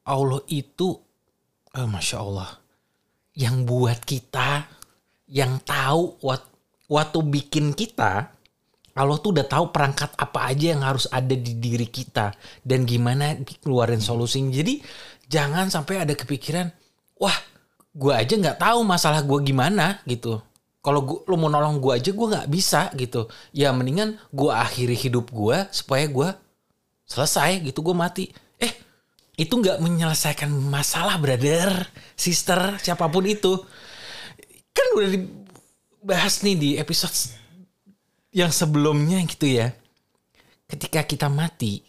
Allah 0.06 0.40
itu 0.49 0.88
oh, 1.76 1.88
masya 1.88 2.18
Allah 2.21 2.50
yang 3.37 3.68
buat 3.68 4.00
kita 4.04 4.64
yang 5.28 5.61
tahu 5.61 6.21
waktu 6.88 7.18
bikin 7.26 7.75
kita 7.75 8.37
Allah 8.97 9.21
tuh 9.21 9.37
udah 9.37 9.45
tahu 9.45 9.76
perangkat 9.76 10.16
apa 10.16 10.49
aja 10.49 10.73
yang 10.73 10.80
harus 10.80 11.04
ada 11.12 11.37
di 11.37 11.61
diri 11.61 11.85
kita 11.85 12.33
dan 12.64 12.88
gimana 12.88 13.37
keluarin 13.61 14.00
solusinya. 14.00 14.49
Jadi 14.56 14.80
jangan 15.28 15.68
sampai 15.68 16.00
ada 16.00 16.16
kepikiran 16.16 16.73
wah 17.21 17.37
gue 17.96 18.12
aja 18.12 18.36
nggak 18.36 18.60
tahu 18.60 18.84
masalah 18.84 19.24
gue 19.24 19.38
gimana 19.40 20.04
gitu. 20.04 20.44
Kalau 20.84 21.24
lo 21.26 21.34
mau 21.34 21.50
nolong 21.50 21.80
gue 21.82 21.92
aja 21.96 22.10
gue 22.12 22.26
nggak 22.30 22.48
bisa 22.52 22.92
gitu. 22.94 23.26
Ya 23.50 23.72
mendingan 23.72 24.20
gue 24.30 24.52
akhiri 24.52 24.94
hidup 24.94 25.32
gue 25.32 25.64
supaya 25.72 26.04
gue 26.06 26.28
selesai 27.08 27.64
gitu. 27.64 27.80
Gue 27.80 27.96
mati. 27.96 28.30
Eh 28.60 28.70
itu 29.40 29.50
nggak 29.50 29.80
menyelesaikan 29.80 30.52
masalah 30.52 31.16
brother 31.16 31.88
sister 32.14 32.76
siapa 32.78 33.08
pun 33.08 33.24
itu. 33.26 33.58
Kan 34.70 34.86
udah 34.94 35.08
dibahas 35.10 36.44
nih 36.44 36.54
di 36.54 36.70
episode 36.76 37.16
yang 38.30 38.52
sebelumnya 38.52 39.24
gitu 39.24 39.48
ya. 39.48 39.72
Ketika 40.68 41.02
kita 41.02 41.26
mati 41.32 41.82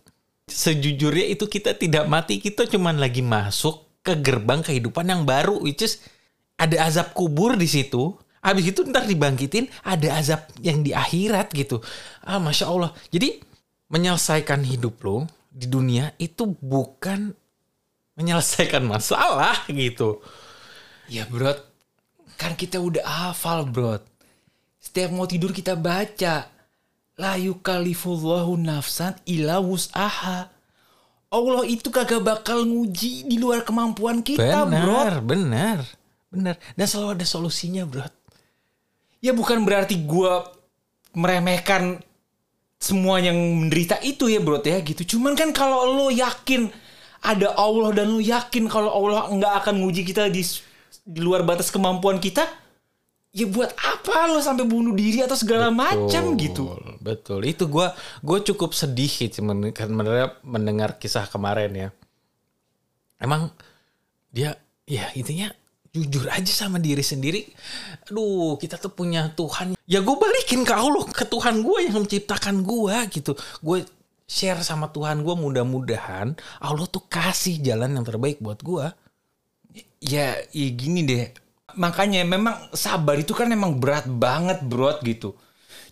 sejujurnya 0.47 1.27
itu 1.27 1.43
kita 1.45 1.75
tidak 1.75 2.07
mati 2.07 2.39
kita 2.39 2.63
cuman 2.71 2.95
lagi 2.95 3.19
masuk 3.19 3.87
ke 4.07 4.15
gerbang 4.23 4.63
kehidupan 4.63 5.11
yang 5.11 5.27
baru 5.27 5.59
which 5.59 5.83
is 5.83 5.99
ada 6.55 6.87
azab 6.87 7.11
kubur 7.11 7.59
di 7.59 7.67
situ. 7.67 8.15
Habis 8.39 8.71
itu 8.71 8.87
ntar 8.87 9.03
dibangkitin 9.03 9.67
ada 9.83 10.15
azab 10.15 10.47
yang 10.63 10.79
di 10.79 10.95
akhirat 10.95 11.51
gitu. 11.51 11.83
Ah 12.23 12.39
masya 12.39 12.71
allah. 12.71 12.95
Jadi 13.11 13.43
menyelesaikan 13.91 14.63
hidup 14.63 15.03
lo 15.03 15.27
di 15.51 15.67
dunia 15.67 16.15
itu 16.15 16.55
bukan 16.63 17.35
menyelesaikan 18.15 18.87
masalah 18.87 19.67
gitu. 19.67 20.23
Ya 21.11 21.27
bro 21.27 21.51
kan 22.39 22.55
kita 22.55 22.79
udah 22.79 23.03
hafal 23.03 23.67
bro 23.67 23.99
setiap 24.87 25.11
mau 25.11 25.27
tidur 25.27 25.51
kita 25.51 25.75
baca. 25.75 26.47
La 27.17 27.33
yukallifullahu 27.35 28.55
nafsan 28.61 29.19
illa 29.27 29.59
wus'aha 29.59 30.53
Allah 31.27 31.63
itu 31.67 31.91
kagak 31.91 32.24
bakal 32.24 32.63
nguji 32.63 33.27
di 33.27 33.36
luar 33.36 33.67
kemampuan 33.67 34.24
kita 34.24 34.63
bro 34.63 34.72
benar 34.72 35.13
benar 35.19 35.79
benar. 36.31 36.55
Dan 36.75 36.86
selalu 36.88 37.19
ada 37.19 37.25
solusinya 37.27 37.84
bro 37.84 38.07
ya 39.19 39.36
bukan 39.36 39.65
berarti 39.67 40.00
gue 40.07 40.34
meremehkan 41.17 42.00
semua 42.77 43.17
yang 43.17 43.36
menderita 43.36 43.98
itu 44.05 44.29
ya 44.29 44.38
bro 44.38 44.62
ya 44.62 44.79
gitu. 44.86 45.17
Cuman 45.17 45.34
kan 45.34 45.50
kalau 45.50 45.89
lo 45.98 46.07
yakin 46.13 46.69
ada 47.25 47.57
Allah 47.57 47.89
dan 47.91 48.13
lo 48.13 48.22
yakin 48.22 48.69
kalau 48.69 48.93
Allah 48.93 49.34
nggak 49.34 49.53
akan 49.65 49.81
nguji 49.81 50.05
kita 50.05 50.29
di 50.29 50.46
di 51.07 51.19
luar 51.19 51.41
batas 51.43 51.74
kemampuan 51.74 52.22
kita 52.22 52.46
ya 53.38 53.46
buat 53.46 53.70
apa 53.77 54.34
lo 54.34 54.41
sampai 54.41 54.65
bunuh 54.65 54.98
diri 54.98 55.22
atau 55.22 55.38
segala 55.38 55.70
macam 55.70 56.34
gitu 56.41 56.74
betul 56.98 57.46
itu 57.46 57.70
gue 57.70 57.88
gue 58.25 58.38
cukup 58.50 58.74
sedih 58.74 59.06
sih 59.06 59.29
sebenarnya 59.29 60.41
mendengar 60.41 60.98
kisah 60.98 61.29
kemarin 61.29 61.72
ya 61.77 61.89
emang 63.22 63.53
dia 64.34 64.58
ya 64.89 65.13
intinya 65.13 65.53
jujur 65.98 66.29
aja 66.29 66.53
sama 66.53 66.77
diri 66.77 67.01
sendiri. 67.01 67.41
Aduh, 68.06 68.60
kita 68.62 68.77
tuh 68.77 68.94
punya 68.94 69.34
Tuhan. 69.34 69.74
Ya 69.89 70.03
gue 70.06 70.15
balikin 70.15 70.62
ke 70.62 70.74
Allah, 70.74 71.10
ke 71.10 71.25
Tuhan 71.25 71.65
gue 71.65 71.77
yang 71.89 72.06
menciptakan 72.06 72.62
gue 72.62 72.96
gitu. 73.10 73.34
Gue 73.65 73.88
share 74.27 74.62
sama 74.62 74.91
Tuhan 74.91 75.24
gue 75.24 75.36
mudah-mudahan 75.39 76.36
Allah 76.60 76.86
tuh 76.91 77.08
kasih 77.08 77.63
jalan 77.63 77.96
yang 77.98 78.06
terbaik 78.06 78.38
buat 78.44 78.60
gue. 78.62 78.86
Ya, 80.03 80.38
ya 80.53 80.67
gini 80.75 81.01
deh. 81.08 81.47
Makanya 81.77 82.25
memang 82.25 82.74
sabar 82.74 83.15
itu 83.22 83.31
kan 83.38 83.48
emang 83.53 83.77
berat 83.77 84.10
banget 84.10 84.60
bro 84.65 84.98
gitu. 85.05 85.38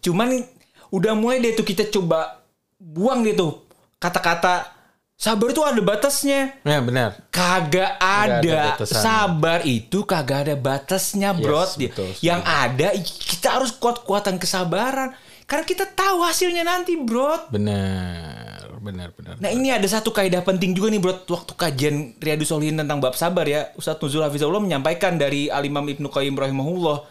Cuman 0.02 0.42
udah 0.90 1.14
mulai 1.14 1.42
deh 1.42 1.54
tuh 1.54 1.66
kita 1.66 1.88
coba 1.94 2.42
buang 2.78 3.26
tuh 3.38 3.66
kata-kata 4.02 4.76
Sabar 5.16 5.48
itu 5.48 5.64
ada 5.64 5.80
batasnya. 5.80 6.60
Ya 6.68 6.84
benar. 6.84 7.16
Kagak 7.32 7.96
ada, 8.04 8.76
ada 8.76 8.84
sabar 8.84 9.64
itu 9.64 10.04
kagak 10.04 10.44
ada 10.44 10.56
batasnya, 10.60 11.32
bro. 11.32 11.64
Yes, 11.64 11.80
betul, 11.80 12.12
Yang 12.20 12.42
ada 12.44 12.88
kita 13.00 13.48
harus 13.56 13.72
kuat-kuatan 13.80 14.36
kesabaran. 14.36 15.16
Karena 15.48 15.64
kita 15.64 15.88
tahu 15.88 16.20
hasilnya 16.20 16.68
nanti, 16.68 17.00
bro. 17.00 17.48
Benar, 17.48 18.45
benar, 18.86 19.10
benar. 19.18 19.42
Nah 19.42 19.50
ini 19.50 19.74
ada 19.74 19.90
satu 19.90 20.14
kaidah 20.14 20.46
penting 20.46 20.78
juga 20.78 20.94
nih, 20.94 21.02
bro. 21.02 21.18
Waktu 21.26 21.58
kajian 21.58 22.22
Riyadus 22.22 22.54
Solihin 22.54 22.78
tentang 22.78 23.02
bab 23.02 23.18
sabar 23.18 23.50
ya, 23.50 23.74
Ustadz 23.74 24.06
Nuzul 24.06 24.22
Hafizullah 24.22 24.62
menyampaikan 24.62 25.18
dari 25.18 25.50
Alimam 25.50 25.90
Ibnu 25.90 26.14
Qayyim 26.14 26.38
rahimahullah 26.38 27.10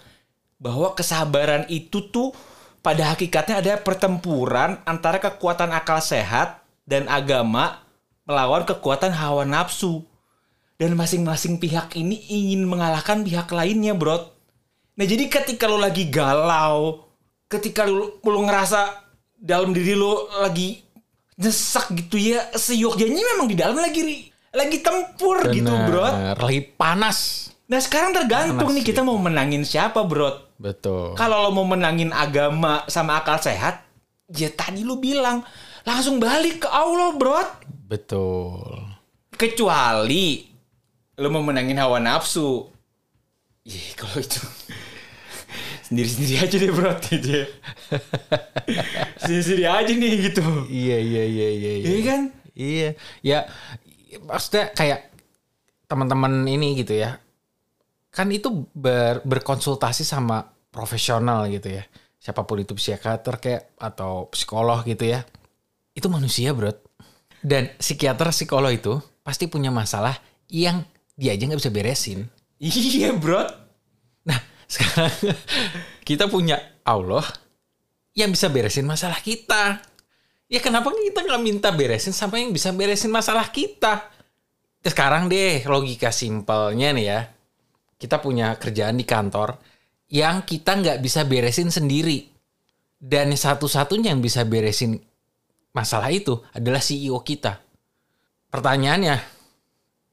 bahwa 0.63 0.95
kesabaran 0.95 1.67
itu 1.67 2.07
tuh 2.15 2.31
pada 2.79 3.11
hakikatnya 3.11 3.59
ada 3.59 3.73
pertempuran 3.83 4.79
antara 4.87 5.19
kekuatan 5.19 5.75
akal 5.75 5.99
sehat 5.99 6.63
dan 6.87 7.11
agama 7.11 7.83
melawan 8.23 8.63
kekuatan 8.63 9.11
hawa 9.11 9.43
nafsu. 9.43 10.07
Dan 10.79 10.95
masing-masing 10.99 11.59
pihak 11.63 11.95
ini 11.99 12.19
ingin 12.31 12.67
mengalahkan 12.67 13.23
pihak 13.23 13.51
lainnya, 13.55 13.95
bro. 13.95 14.27
Nah, 14.95 15.07
jadi 15.07 15.27
ketika 15.27 15.67
lo 15.67 15.79
lagi 15.79 16.07
galau, 16.11 17.11
ketika 17.51 17.87
lo, 17.87 18.19
lo 18.23 18.41
ngerasa 18.43 19.07
dalam 19.39 19.75
diri 19.75 19.95
lo 19.99 20.31
lagi 20.43 20.84
nyesak 21.35 21.91
gitu 21.95 22.17
ya, 22.17 22.51
seyogyanya 22.55 23.23
memang 23.35 23.47
di 23.51 23.57
dalam 23.59 23.79
lagi 23.79 24.31
lagi 24.55 24.79
tempur 24.81 25.43
gitu, 25.51 25.71
bro. 25.71 26.07
Bener, 26.07 26.39
Lagi 26.39 26.63
panas. 26.79 27.51
Nah 27.65 27.81
sekarang 27.81 28.13
tergantung 28.15 28.71
Panas 28.71 28.77
nih 28.77 28.85
kita 28.87 29.01
mau 29.03 29.19
menangin 29.19 29.67
siapa, 29.67 30.05
bro. 30.07 30.55
Betul. 30.61 31.19
Kalau 31.19 31.43
lo 31.43 31.51
mau 31.51 31.67
menangin 31.67 32.15
agama 32.15 32.87
sama 32.87 33.19
akal 33.19 33.41
sehat, 33.43 33.83
ya 34.31 34.53
tadi 34.53 34.87
lu 34.87 35.03
bilang 35.03 35.43
langsung 35.83 36.23
balik 36.23 36.65
ke 36.65 36.69
Allah, 36.71 37.11
bro. 37.19 37.41
Betul. 37.91 38.85
Kecuali 39.35 40.47
lo 41.19 41.29
mau 41.35 41.43
menangin 41.43 41.83
hawa 41.83 41.99
nafsu. 41.99 42.71
Iya, 43.65 43.97
kalau 43.97 44.21
itu 44.21 44.39
sendiri-sendiri 45.85 46.35
aja 46.41 46.57
deh, 46.57 46.71
bro. 46.73 46.93
Gitu 47.01 47.29
ya. 47.29 47.47
Sendiri-sendiri 49.21 49.65
aja 49.69 49.93
nih 49.93 50.13
gitu. 50.31 50.43
Iya 50.69 50.99
iya 50.99 51.23
iya 51.25 51.49
iya. 51.49 51.73
iya. 51.79 51.87
Iya 51.87 52.01
kan? 52.05 52.21
Iya. 52.55 52.89
Ya 53.21 53.39
maksudnya 54.25 54.73
kayak 54.73 55.01
teman-teman 55.87 56.45
ini 56.49 56.81
gitu 56.81 56.97
ya. 56.97 57.21
Kan 58.15 58.31
itu 58.31 58.67
ber- 58.73 59.23
berkonsultasi 59.27 60.07
sama 60.07 60.49
profesional 60.71 61.47
gitu 61.51 61.77
ya. 61.81 61.85
Siapa 62.19 62.43
pun 62.49 62.63
itu 62.65 62.73
psikiater 62.73 63.37
kayak 63.37 63.77
atau 63.77 64.33
psikolog 64.33 64.81
gitu 64.89 65.05
ya. 65.13 65.23
Itu 65.93 66.09
manusia, 66.09 66.57
Bro. 66.57 66.73
Dan 67.45 67.69
psikiater 67.77 68.33
psikolog 68.33 68.73
itu 68.73 68.97
pasti 69.21 69.45
punya 69.53 69.69
masalah 69.69 70.17
yang 70.49 70.81
dia 71.13 71.37
aja 71.37 71.45
nggak 71.45 71.61
bisa 71.61 71.73
beresin. 71.75 72.25
Iya, 72.57 73.13
bro. 73.13 73.45
Sekarang 74.69 75.13
kita 76.09 76.29
punya 76.29 76.61
Allah 76.85 77.25
yang 78.15 78.31
bisa 78.31 78.49
beresin 78.49 78.87
masalah 78.87 79.19
kita. 79.19 79.83
Ya 80.47 80.61
kenapa 80.61 80.93
kita 80.95 81.25
nggak 81.25 81.43
minta 81.43 81.69
beresin 81.75 82.15
sampai 82.15 82.47
yang 82.47 82.53
bisa 82.55 82.71
beresin 82.71 83.11
masalah 83.11 83.51
kita? 83.51 84.07
Ya, 84.85 84.89
Sekarang 84.93 85.27
deh 85.27 85.65
logika 85.67 86.15
simpelnya 86.15 86.95
nih 86.95 87.07
ya. 87.07 87.21
Kita 87.99 88.21
punya 88.21 88.55
kerjaan 88.61 89.01
di 89.01 89.07
kantor 89.09 89.57
yang 90.13 90.45
kita 90.47 90.79
nggak 90.79 90.99
bisa 91.01 91.25
beresin 91.25 91.73
sendiri. 91.73 92.31
Dan 93.05 93.37
satu-satunya 93.37 94.17
yang 94.17 94.25
bisa 94.25 94.49
beresin 94.49 94.97
masalah 95.75 96.09
itu 96.09 96.41
adalah 96.55 96.81
CEO 96.81 97.21
kita. 97.21 97.61
Pertanyaannya, 98.49 99.17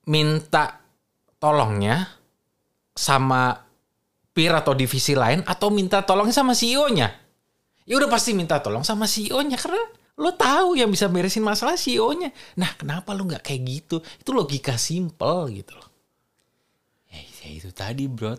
minta 0.10 0.82
tolongnya 1.38 2.10
sama 2.98 3.71
peer 4.32 4.56
atau 4.56 4.72
divisi 4.72 5.14
lain 5.16 5.44
atau 5.44 5.68
minta 5.72 6.04
tolongnya 6.04 6.36
sama 6.36 6.56
CEO-nya? 6.56 7.08
Ya 7.86 7.94
udah 8.00 8.08
pasti 8.08 8.32
minta 8.32 8.62
tolong 8.64 8.86
sama 8.86 9.10
CEO-nya 9.10 9.58
karena 9.60 9.84
lo 10.22 10.32
tahu 10.38 10.78
yang 10.78 10.92
bisa 10.94 11.10
beresin 11.10 11.42
masalah 11.42 11.76
CEO-nya. 11.76 12.30
Nah, 12.60 12.72
kenapa 12.78 13.12
lo 13.12 13.26
nggak 13.26 13.44
kayak 13.44 13.62
gitu? 13.66 13.98
Itu 14.22 14.32
logika 14.32 14.78
simple 14.78 15.50
gitu 15.52 15.74
loh. 15.76 15.90
Ya, 17.10 17.20
ya 17.20 17.48
itu 17.52 17.70
tadi, 17.74 18.06
bro. 18.06 18.38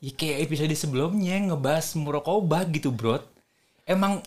Ya 0.00 0.12
kayak 0.12 0.48
episode 0.48 0.74
sebelumnya 0.74 1.38
ngebahas 1.52 1.92
murokobah 1.98 2.64
gitu, 2.72 2.90
bro. 2.90 3.20
Emang 3.86 4.24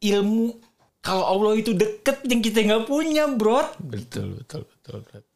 ilmu 0.00 0.60
kalau 1.00 1.24
Allah 1.24 1.56
itu 1.56 1.72
deket 1.72 2.22
yang 2.28 2.44
kita 2.44 2.60
nggak 2.60 2.84
punya, 2.84 3.24
bro. 3.32 3.64
Betul, 3.80 4.36
betul, 4.44 4.68
betul. 4.68 5.00
betul. 5.00 5.29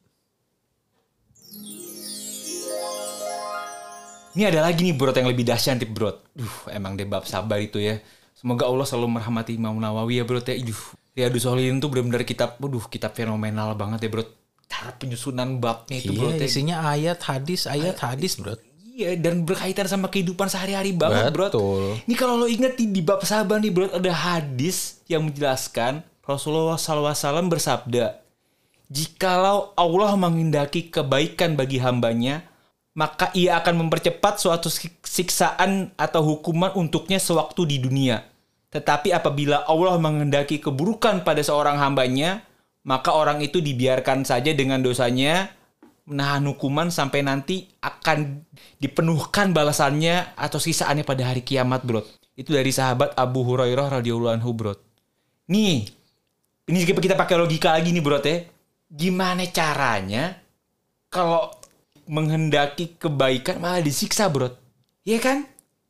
Ini 4.34 4.50
ada 4.50 4.66
lagi 4.66 4.82
nih 4.82 4.94
bro 4.98 5.14
yang 5.14 5.30
lebih 5.30 5.46
dahsyat 5.46 5.78
nih 5.78 5.90
bro. 5.90 6.10
Duh, 6.34 6.56
emang 6.74 6.98
deh 6.98 7.06
bab 7.06 7.22
sabar 7.22 7.62
itu 7.62 7.78
ya. 7.78 8.02
Semoga 8.34 8.66
Allah 8.66 8.82
selalu 8.82 9.18
merahmati 9.18 9.54
Imam 9.54 9.78
Nawawi 9.78 10.20
ya 10.20 10.24
bro. 10.26 10.42
Ya, 10.42 10.58
Duh, 10.58 10.82
Riyadus 11.14 11.46
Solihin 11.46 11.78
tuh 11.78 11.86
benar-benar 11.86 12.26
kitab, 12.26 12.58
waduh 12.58 12.82
kitab 12.90 13.14
fenomenal 13.14 13.78
banget 13.78 14.06
ya 14.06 14.10
bro. 14.10 14.26
Cara 14.66 14.90
penyusunan 14.98 15.62
babnya 15.62 16.02
itu 16.02 16.10
bro. 16.10 16.34
Iya, 16.34 16.50
isinya 16.50 16.76
ayat 16.90 17.22
hadis, 17.22 17.70
ayat 17.70 17.94
hadis, 18.02 18.42
bro. 18.42 18.58
Iya, 18.94 19.14
dan 19.18 19.46
berkaitan 19.46 19.86
sama 19.86 20.10
kehidupan 20.10 20.50
sehari-hari 20.50 20.90
banget 20.90 21.30
bro. 21.30 21.46
Betul. 21.50 22.02
Ini 22.10 22.14
kalau 22.18 22.34
lo 22.42 22.50
inget 22.50 22.74
di, 22.74 22.90
di 22.90 23.02
bab 23.06 23.22
sabar 23.22 23.62
nih 23.62 23.70
bro, 23.70 23.86
ada 23.90 24.10
hadis 24.10 24.98
yang 25.06 25.22
menjelaskan 25.30 26.02
Rasulullah 26.26 26.74
SAW 26.74 27.46
bersabda, 27.46 28.18
Jikalau 28.90 29.74
Allah 29.76 30.12
menghendaki 30.18 30.90
kebaikan 30.90 31.54
bagi 31.54 31.78
hambanya, 31.78 32.46
maka 32.94 33.34
ia 33.34 33.58
akan 33.58 33.86
mempercepat 33.86 34.38
suatu 34.38 34.70
sik- 34.70 35.02
siksaan 35.02 35.90
atau 35.98 36.22
hukuman 36.22 36.70
untuknya 36.78 37.18
sewaktu 37.18 37.66
di 37.66 37.76
dunia. 37.82 38.22
Tetapi 38.70 39.14
apabila 39.14 39.66
Allah 39.66 39.98
menghendaki 39.98 40.58
keburukan 40.62 41.22
pada 41.22 41.42
seorang 41.42 41.78
hambanya, 41.78 42.42
maka 42.86 43.14
orang 43.14 43.42
itu 43.42 43.58
dibiarkan 43.58 44.26
saja 44.26 44.50
dengan 44.54 44.82
dosanya, 44.82 45.50
menahan 46.06 46.42
hukuman 46.50 46.90
sampai 46.90 47.22
nanti 47.22 47.70
akan 47.82 48.46
dipenuhkan 48.78 49.50
balasannya 49.50 50.34
atau 50.38 50.58
sisaannya 50.58 51.06
pada 51.06 51.34
hari 51.34 51.42
kiamat, 51.42 51.86
bro. 51.86 52.02
Itu 52.34 52.54
dari 52.54 52.74
sahabat 52.74 53.14
Abu 53.14 53.46
Hurairah 53.46 54.02
radhiyallahu 54.02 54.42
anhu, 54.42 54.50
bro. 54.54 54.74
Nih, 55.50 55.86
ini 56.66 56.78
kita 56.82 57.14
pakai 57.14 57.38
logika 57.38 57.74
lagi 57.78 57.94
nih, 57.94 58.02
bro, 58.02 58.18
ya. 58.22 58.42
Gimana 58.90 59.46
caranya 59.50 60.38
kalau 61.10 61.50
menghendaki 62.08 62.96
kebaikan 62.96 63.60
malah 63.60 63.80
disiksa, 63.80 64.28
bro? 64.28 64.52
Iya 65.04 65.18
kan? 65.20 65.38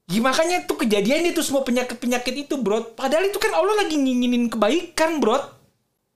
Ya, 0.05 0.21
makanya 0.21 0.69
tuh 0.69 0.85
kejadian 0.85 1.33
itu 1.33 1.41
semua 1.41 1.65
penyakit-penyakit 1.65 2.49
itu, 2.49 2.55
bro. 2.61 2.93
Padahal 2.93 3.31
itu 3.31 3.41
kan 3.41 3.57
Allah 3.57 3.85
lagi 3.85 3.97
nginginin 3.97 4.53
kebaikan, 4.53 5.17
bro. 5.23 5.41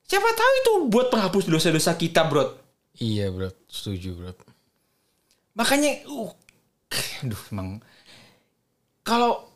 Siapa 0.05 0.29
tahu 0.29 0.53
itu 0.61 0.73
buat 0.93 1.09
penghapus 1.09 1.49
dosa-dosa 1.49 1.97
kita, 1.97 2.29
bro. 2.29 2.53
Iya, 3.01 3.33
bro. 3.33 3.49
Setuju, 3.65 4.13
bro. 4.13 4.33
Makanya, 5.57 6.05
uh, 6.07 6.31
aduh, 7.25 7.43
emang 7.51 7.81
kalau 9.09 9.49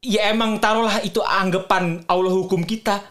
ya 0.00 0.32
emang 0.32 0.56
taruhlah 0.56 1.04
itu 1.04 1.20
anggapan 1.20 2.00
Allah 2.08 2.32
hukum 2.32 2.64
kita, 2.64 3.04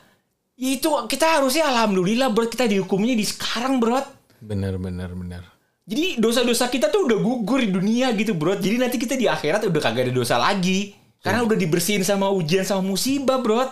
ya 0.57 0.69
itu 0.73 0.89
kita 1.05 1.37
harusnya 1.37 1.69
alhamdulillah 1.69 2.33
bro 2.33 2.49
kita 2.49 2.65
dihukumnya 2.65 3.13
di 3.13 3.21
sekarang 3.21 3.77
bro. 3.77 4.01
Bener, 4.41 4.81
bener, 4.81 5.13
bener. 5.13 5.43
Jadi 5.89 6.21
dosa-dosa 6.21 6.69
kita 6.69 6.93
tuh 6.93 7.09
udah 7.09 7.17
gugur 7.17 7.65
di 7.65 7.73
dunia 7.73 8.13
gitu 8.13 8.37
bro. 8.37 8.53
Jadi 8.53 8.77
nanti 8.77 9.01
kita 9.01 9.17
di 9.17 9.25
akhirat 9.25 9.65
udah 9.65 9.81
kagak 9.81 10.05
ada 10.05 10.13
dosa 10.13 10.37
lagi. 10.37 10.93
Karena 11.19 11.41
udah 11.41 11.57
dibersihin 11.57 12.05
sama 12.05 12.29
ujian 12.29 12.61
sama 12.61 12.85
musibah 12.85 13.41
bro. 13.41 13.65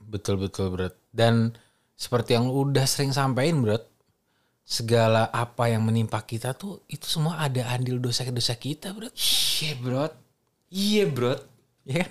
Betul 0.00 0.40
betul 0.40 0.72
bro. 0.72 0.88
Dan 1.12 1.52
seperti 1.92 2.40
yang 2.40 2.48
udah 2.48 2.88
sering 2.88 3.12
sampaikan 3.12 3.60
bro, 3.60 3.76
segala 4.64 5.28
apa 5.28 5.68
yang 5.68 5.84
menimpa 5.84 6.24
kita 6.24 6.56
tuh 6.56 6.80
itu 6.88 7.04
semua 7.04 7.44
ada 7.44 7.68
andil 7.68 8.00
dosa-dosa 8.00 8.56
kita 8.56 8.96
bro. 8.96 9.12
Iya 9.12 9.72
bro. 9.76 10.08
Iya 10.72 11.04
bro. 11.04 11.36
Ya 11.84 11.94
kan? 12.02 12.10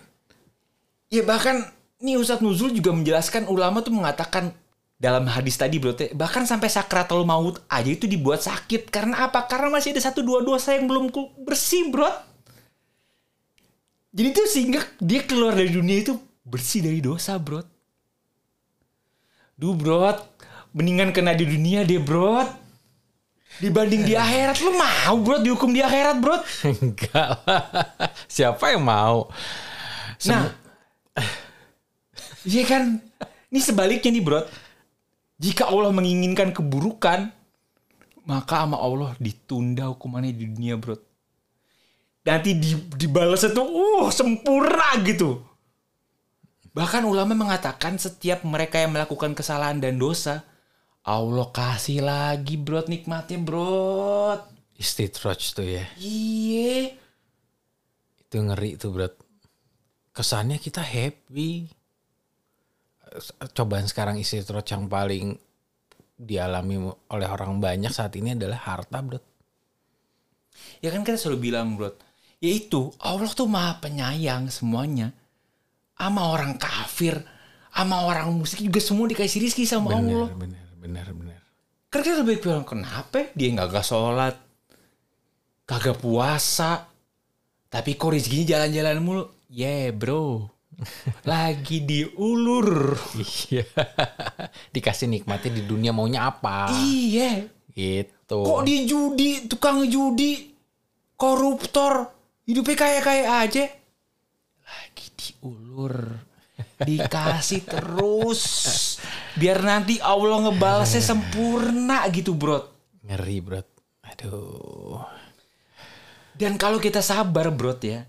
Ya 1.12 1.22
bahkan 1.26 1.56
nih 1.98 2.22
Ustadz 2.22 2.46
Nuzul 2.46 2.78
juga 2.78 2.94
menjelaskan 2.94 3.50
ulama 3.50 3.82
tuh 3.82 3.92
mengatakan 3.92 4.54
dalam 5.02 5.26
hadis 5.26 5.58
tadi 5.58 5.82
bro, 5.82 5.98
teh, 5.98 6.14
bahkan 6.14 6.46
sampai 6.46 6.70
sakratul 6.70 7.26
maut 7.26 7.58
aja 7.66 7.90
itu 7.90 8.06
dibuat 8.06 8.46
sakit. 8.46 8.94
Karena 8.94 9.26
apa? 9.26 9.50
Karena 9.50 9.74
masih 9.74 9.98
ada 9.98 10.06
satu 10.06 10.22
dua 10.22 10.46
dosa 10.46 10.78
yang 10.78 10.86
belum 10.86 11.10
bersih 11.42 11.90
bro. 11.90 12.06
Jadi 14.14 14.30
tuh 14.30 14.46
sehingga 14.46 14.86
dia 15.02 15.26
keluar 15.26 15.58
dari 15.58 15.74
dunia 15.74 16.06
itu 16.06 16.14
bersih 16.46 16.86
dari 16.86 17.02
dosa 17.02 17.42
bro. 17.42 17.66
Duh 19.58 19.74
bro, 19.74 20.14
mendingan 20.78 21.10
kena 21.10 21.34
di 21.34 21.50
dunia 21.50 21.82
deh 21.82 21.98
bro. 21.98 22.46
Dibanding 23.58 24.06
di 24.06 24.14
akhirat, 24.14 24.62
lu 24.62 24.78
mau 24.78 25.18
bro 25.18 25.42
dihukum 25.42 25.74
di 25.74 25.82
akhirat 25.82 26.22
bro? 26.22 26.38
Enggak 26.78 27.42
lah. 27.42 27.66
Siapa 28.30 28.78
yang 28.78 28.86
mau? 28.86 29.28
Nah, 30.30 30.54
iya 32.46 32.64
kan? 32.70 33.02
Ini 33.52 33.60
sebaliknya 33.60 34.14
nih, 34.14 34.24
bro. 34.24 34.42
Jika 35.42 35.74
Allah 35.74 35.90
menginginkan 35.90 36.54
keburukan, 36.54 37.34
maka 38.30 38.62
sama 38.62 38.78
Allah 38.78 39.18
ditunda 39.18 39.90
hukumannya 39.90 40.38
di 40.38 40.46
dunia, 40.46 40.78
bro. 40.78 40.94
Nanti 42.22 42.54
di, 42.54 42.78
dibalas 42.94 43.42
itu, 43.42 43.58
uh, 43.58 44.14
sempurna 44.14 45.02
gitu. 45.02 45.42
Bahkan 46.78 47.10
ulama 47.10 47.34
mengatakan 47.34 47.98
setiap 47.98 48.46
mereka 48.46 48.78
yang 48.78 48.94
melakukan 48.94 49.34
kesalahan 49.34 49.82
dan 49.82 49.98
dosa, 49.98 50.46
Allah 51.02 51.50
kasih 51.50 52.06
lagi, 52.06 52.62
bro, 52.62 52.86
nikmatnya, 52.86 53.42
bro. 53.42 54.38
Istitroj 54.78 55.42
tuh 55.58 55.66
ya. 55.66 55.86
Iya. 55.98 56.94
Itu 58.18 58.38
ngeri 58.42 58.82
tuh 58.82 58.90
bro. 58.90 59.10
Kesannya 60.16 60.58
kita 60.58 60.82
happy. 60.82 61.81
Cobaan 63.52 63.88
sekarang 63.92 64.16
istitroj 64.22 64.64
yang 64.64 64.88
paling 64.88 65.36
dialami 66.16 66.80
oleh 67.12 67.28
orang 67.28 67.60
banyak 67.60 67.92
saat 67.92 68.16
ini 68.16 68.38
adalah 68.38 68.62
harta 68.62 69.02
bro. 69.02 69.20
Ya 70.80 70.94
kan 70.94 71.02
kita 71.02 71.18
selalu 71.18 71.52
bilang 71.52 71.76
bro, 71.76 71.92
yaitu 72.40 72.94
Allah 73.02 73.32
tuh 73.34 73.50
maha 73.50 73.82
penyayang 73.82 74.48
semuanya. 74.48 75.12
Sama 75.98 76.34
orang 76.34 76.58
kafir, 76.58 77.22
sama 77.70 78.06
orang 78.06 78.34
musyrik 78.34 78.70
juga 78.70 78.82
semua 78.82 79.06
dikasih 79.10 79.40
rizki 79.44 79.70
sama 79.70 79.94
Allah. 79.94 80.34
Bener, 80.34 80.66
bener, 80.66 80.68
bener, 80.82 81.08
bener. 81.14 81.42
Karena 81.92 82.04
kita 82.08 82.18
lebih 82.24 82.38
bilang 82.42 82.66
kenapa 82.66 83.30
dia 83.36 83.48
nggak 83.52 83.70
gak 83.70 83.86
sholat, 83.86 84.36
kagak 85.68 86.00
puasa, 86.00 86.88
tapi 87.68 88.00
kok 88.00 88.16
rezekinya 88.16 88.58
jalan-jalan 88.58 88.98
mulu. 89.04 89.24
Yeah 89.52 89.92
bro, 89.92 90.48
lagi 91.28 91.84
diulur. 91.86 92.98
Iya. 93.18 93.66
Dikasih 94.74 95.08
nikmatnya 95.08 95.62
di 95.62 95.64
dunia 95.66 95.94
maunya 95.94 96.28
apa? 96.28 96.72
Iya. 96.74 97.46
Gitu. 97.72 98.40
Kok 98.42 98.62
di 98.66 98.84
judi, 98.84 99.48
tukang 99.48 99.86
judi, 99.88 100.52
koruptor, 101.16 102.10
hidupnya 102.48 102.76
kayak-kayak 102.76 103.28
aja. 103.48 103.66
Lagi 104.66 105.08
diulur. 105.16 105.96
Dikasih 106.82 107.62
terus. 107.66 108.42
Biar 109.38 109.62
nanti 109.62 109.98
Allah 110.02 110.50
ngebalasnya 110.50 111.02
sempurna 111.14 112.06
gitu 112.10 112.34
bro. 112.34 112.60
Ngeri, 113.06 113.38
bro. 113.42 113.62
Aduh. 114.06 115.02
Dan 116.36 116.58
kalau 116.58 116.82
kita 116.82 117.06
sabar 117.06 117.54
bro 117.54 117.78
ya. 117.82 118.06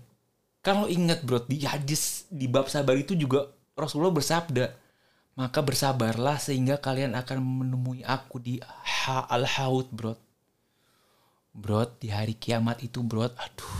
Kalau 0.63 0.87
ingat 0.87 1.27
bro 1.27 1.43
di 1.43 1.59
hadis 1.67 2.23
di 2.31 2.47
bab 2.47 2.71
sabar 2.71 2.95
itu 2.95 3.19
juga 3.19 3.51
Rasulullah 3.75 4.15
bersabda. 4.15 4.71
Maka 5.33 5.59
bersabarlah 5.59 6.39
sehingga 6.39 6.79
kalian 6.79 7.17
akan 7.19 7.41
menemui 7.41 8.05
aku 8.05 8.39
di 8.39 8.63
ha 8.63 9.27
al 9.27 9.43
haud 9.43 9.91
bro. 9.91 10.15
Bro 11.51 11.99
di 11.99 12.07
hari 12.13 12.39
kiamat 12.39 12.79
itu 12.79 13.03
bro. 13.03 13.27
Aduh. 13.27 13.77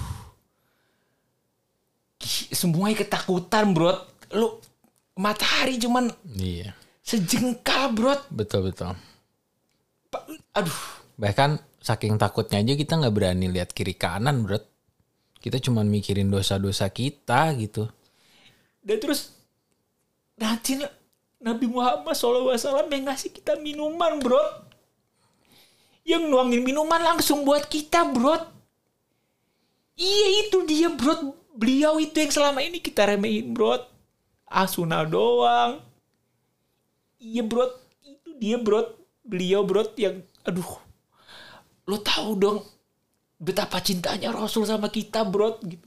Semuanya 2.52 3.00
ketakutan 3.00 3.72
bro. 3.72 3.96
Lu 4.36 4.60
matahari 5.16 5.80
cuman 5.80 6.12
Iya. 6.36 6.76
sejengkal 7.00 7.96
bro. 7.96 8.18
Betul, 8.28 8.74
betul. 8.74 8.98
Aduh. 10.58 10.80
Bahkan 11.16 11.64
saking 11.80 12.18
takutnya 12.18 12.60
aja 12.60 12.74
kita 12.74 12.98
nggak 12.98 13.14
berani 13.14 13.48
lihat 13.48 13.72
kiri 13.72 13.94
kanan, 13.94 14.44
bro. 14.44 14.73
Kita 15.44 15.60
cuma 15.60 15.84
mikirin 15.84 16.32
dosa-dosa 16.32 16.88
kita 16.88 17.52
gitu. 17.60 17.92
Dan 18.80 18.96
terus 19.04 19.36
nanti 20.40 20.80
Nabi 21.44 21.68
Muhammad 21.68 22.16
SAW 22.16 22.56
yang 22.88 23.12
ngasih 23.12 23.36
kita 23.36 23.60
minuman 23.60 24.24
bro. 24.24 24.40
Yang 26.08 26.32
nuangin 26.32 26.64
minuman 26.64 27.04
langsung 27.04 27.44
buat 27.44 27.68
kita 27.68 28.08
bro. 28.08 28.40
Iya 30.00 30.48
itu 30.48 30.64
dia 30.64 30.88
bro. 30.88 31.36
Beliau 31.52 32.00
itu 32.00 32.24
yang 32.24 32.32
selama 32.32 32.64
ini 32.64 32.80
kita 32.80 33.04
remehin 33.04 33.52
bro. 33.52 33.84
Asuna 34.48 35.04
doang. 35.04 35.84
Iya 37.20 37.44
bro. 37.44 37.68
Itu 38.00 38.32
dia 38.40 38.56
bro. 38.56 38.96
Beliau 39.28 39.68
bro 39.68 39.84
yang 40.00 40.24
aduh. 40.48 40.80
Lo 41.84 42.00
tahu 42.00 42.32
dong 42.40 42.64
betapa 43.44 43.84
cintanya 43.84 44.32
Rasul 44.32 44.64
sama 44.64 44.88
kita 44.88 45.28
bro 45.28 45.60
gitu. 45.68 45.84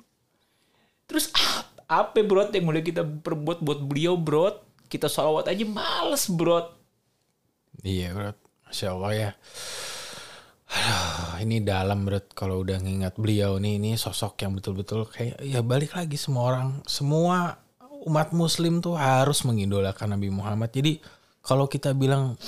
Terus 1.08 1.32
ap- 1.32 1.80
apa 1.88 2.20
bro 2.20 2.52
yang 2.52 2.68
mulai 2.68 2.84
kita 2.84 3.00
perbuat 3.00 3.64
buat 3.64 3.80
beliau 3.80 4.20
bro? 4.20 4.60
Kita 4.86 5.08
salawat 5.08 5.48
aja 5.48 5.64
males 5.64 6.28
bro. 6.28 6.68
Iya, 7.80 8.12
bro. 8.12 8.32
Masya 8.68 8.86
Allah 8.92 9.12
ya. 9.16 9.30
Ini 11.40 11.64
dalam 11.64 12.04
bro. 12.04 12.20
Kalau 12.36 12.60
udah 12.60 12.76
ngingat 12.82 13.16
beliau 13.16 13.56
nih, 13.56 13.80
ini 13.80 13.90
sosok 13.96 14.36
yang 14.44 14.52
betul-betul 14.52 15.08
kayak 15.08 15.40
ya 15.40 15.64
balik 15.64 15.96
lagi 15.96 16.20
semua 16.20 16.52
orang, 16.52 16.68
semua 16.84 17.56
umat 18.06 18.30
Muslim 18.30 18.78
tuh 18.78 18.94
harus 18.94 19.42
mengidolakan 19.42 20.14
Nabi 20.14 20.30
Muhammad. 20.30 20.70
Jadi 20.70 21.02
kalau 21.42 21.66
kita 21.66 21.94
bilang 21.94 22.38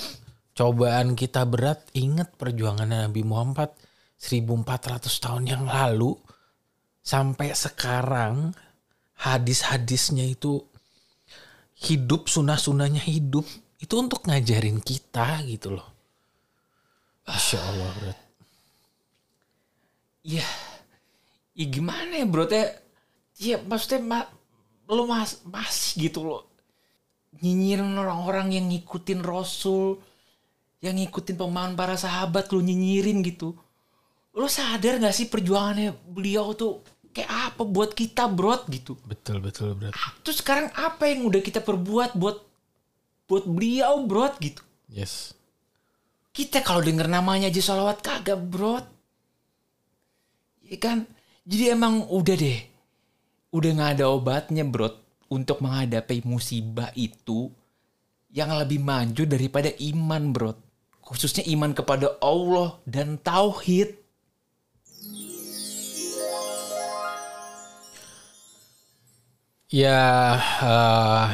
cobaan 0.55 1.15
kita 1.15 1.47
berat, 1.47 1.83
ingat 1.95 2.35
perjuangan 2.35 2.87
Nabi 2.87 3.23
Muhammad 3.23 3.71
1400 4.19 5.23
tahun 5.23 5.43
yang 5.47 5.63
lalu 5.63 6.11
sampai 6.99 7.55
sekarang 7.55 8.51
hadis-hadisnya 9.15 10.27
itu 10.27 10.59
hidup 11.79 12.27
sunah-sunahnya 12.27 12.99
hidup 12.99 13.47
itu 13.79 13.95
untuk 13.95 14.27
ngajarin 14.27 14.83
kita 14.83 15.39
gitu 15.47 15.79
loh. 15.79 15.87
Masya 17.23 17.59
Allah 17.63 17.89
bro. 17.95 18.13
Iya. 20.27 20.43
Ya 21.55 21.65
gimana 21.71 22.11
ya 22.19 22.25
bro 22.27 22.43
teh? 22.43 22.67
Ya 23.39 23.55
maksudnya 23.63 24.03
ma- 24.03 24.31
lo 24.91 25.07
mas 25.07 25.39
masih 25.47 26.11
gitu 26.11 26.27
loh. 26.27 26.43
Nyinyirin 27.39 27.95
orang-orang 27.95 28.51
yang 28.51 28.65
ngikutin 28.67 29.23
Rasul. 29.23 30.03
Yang 30.83 31.07
ngikutin 31.07 31.35
pemahaman 31.39 31.75
para 31.79 31.95
sahabat 31.95 32.51
lo 32.51 32.59
nyinyirin 32.59 33.23
gitu. 33.23 33.55
Lo 34.39 34.47
sadar 34.47 35.03
gak 35.03 35.11
sih 35.11 35.27
perjuangannya 35.27 35.91
beliau 36.07 36.55
tuh 36.55 36.79
kayak 37.11 37.27
apa 37.27 37.67
buat 37.67 37.91
kita 37.91 38.31
bro 38.31 38.63
gitu. 38.71 38.95
Betul 39.03 39.43
betul 39.43 39.75
bro. 39.75 39.91
Terus 40.23 40.39
sekarang 40.39 40.71
apa 40.79 41.11
yang 41.11 41.27
udah 41.27 41.43
kita 41.43 41.59
perbuat 41.59 42.15
buat 42.15 42.39
buat 43.27 43.43
beliau 43.43 43.99
bro 44.07 44.31
gitu. 44.39 44.63
Yes. 44.87 45.35
Kita 46.31 46.63
kalau 46.63 46.79
denger 46.79 47.11
namanya 47.11 47.51
aja 47.51 47.59
sholawat 47.59 47.99
kagak 47.99 48.39
bro. 48.39 48.79
Ya 50.63 50.79
kan? 50.79 51.03
Jadi 51.43 51.75
emang 51.75 52.07
udah 52.07 52.35
deh. 52.39 52.63
Udah 53.51 53.69
gak 53.75 53.91
ada 53.99 54.05
obatnya 54.07 54.63
bro. 54.63 54.87
Untuk 55.27 55.59
menghadapi 55.59 56.23
musibah 56.23 56.95
itu. 56.95 57.51
Yang 58.31 58.49
lebih 58.63 58.79
maju 58.79 59.23
daripada 59.27 59.67
iman 59.83 60.23
bro. 60.31 60.51
Khususnya 61.03 61.43
iman 61.51 61.75
kepada 61.75 62.15
Allah 62.23 62.79
dan 62.87 63.19
tauhid. 63.19 63.98
Ya, 69.69 70.33
eh, 70.65 71.25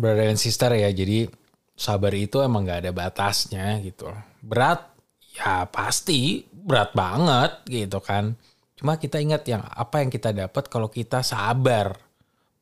brother 0.00 0.32
and 0.32 0.40
sister 0.40 0.72
ya. 0.72 0.88
Jadi 0.88 1.28
sabar 1.76 2.12
itu 2.16 2.40
emang 2.40 2.64
gak 2.64 2.88
ada 2.88 2.92
batasnya 2.96 3.76
gitu. 3.84 4.08
Berat, 4.40 4.88
ya 5.36 5.68
pasti 5.68 6.48
berat 6.48 6.96
banget 6.96 7.52
gitu 7.68 8.00
kan. 8.00 8.32
Cuma 8.80 8.96
kita 8.96 9.20
ingat 9.20 9.44
yang 9.44 9.60
apa 9.60 10.00
yang 10.00 10.08
kita 10.08 10.32
dapat 10.32 10.72
kalau 10.72 10.88
kita 10.88 11.20
sabar. 11.20 11.92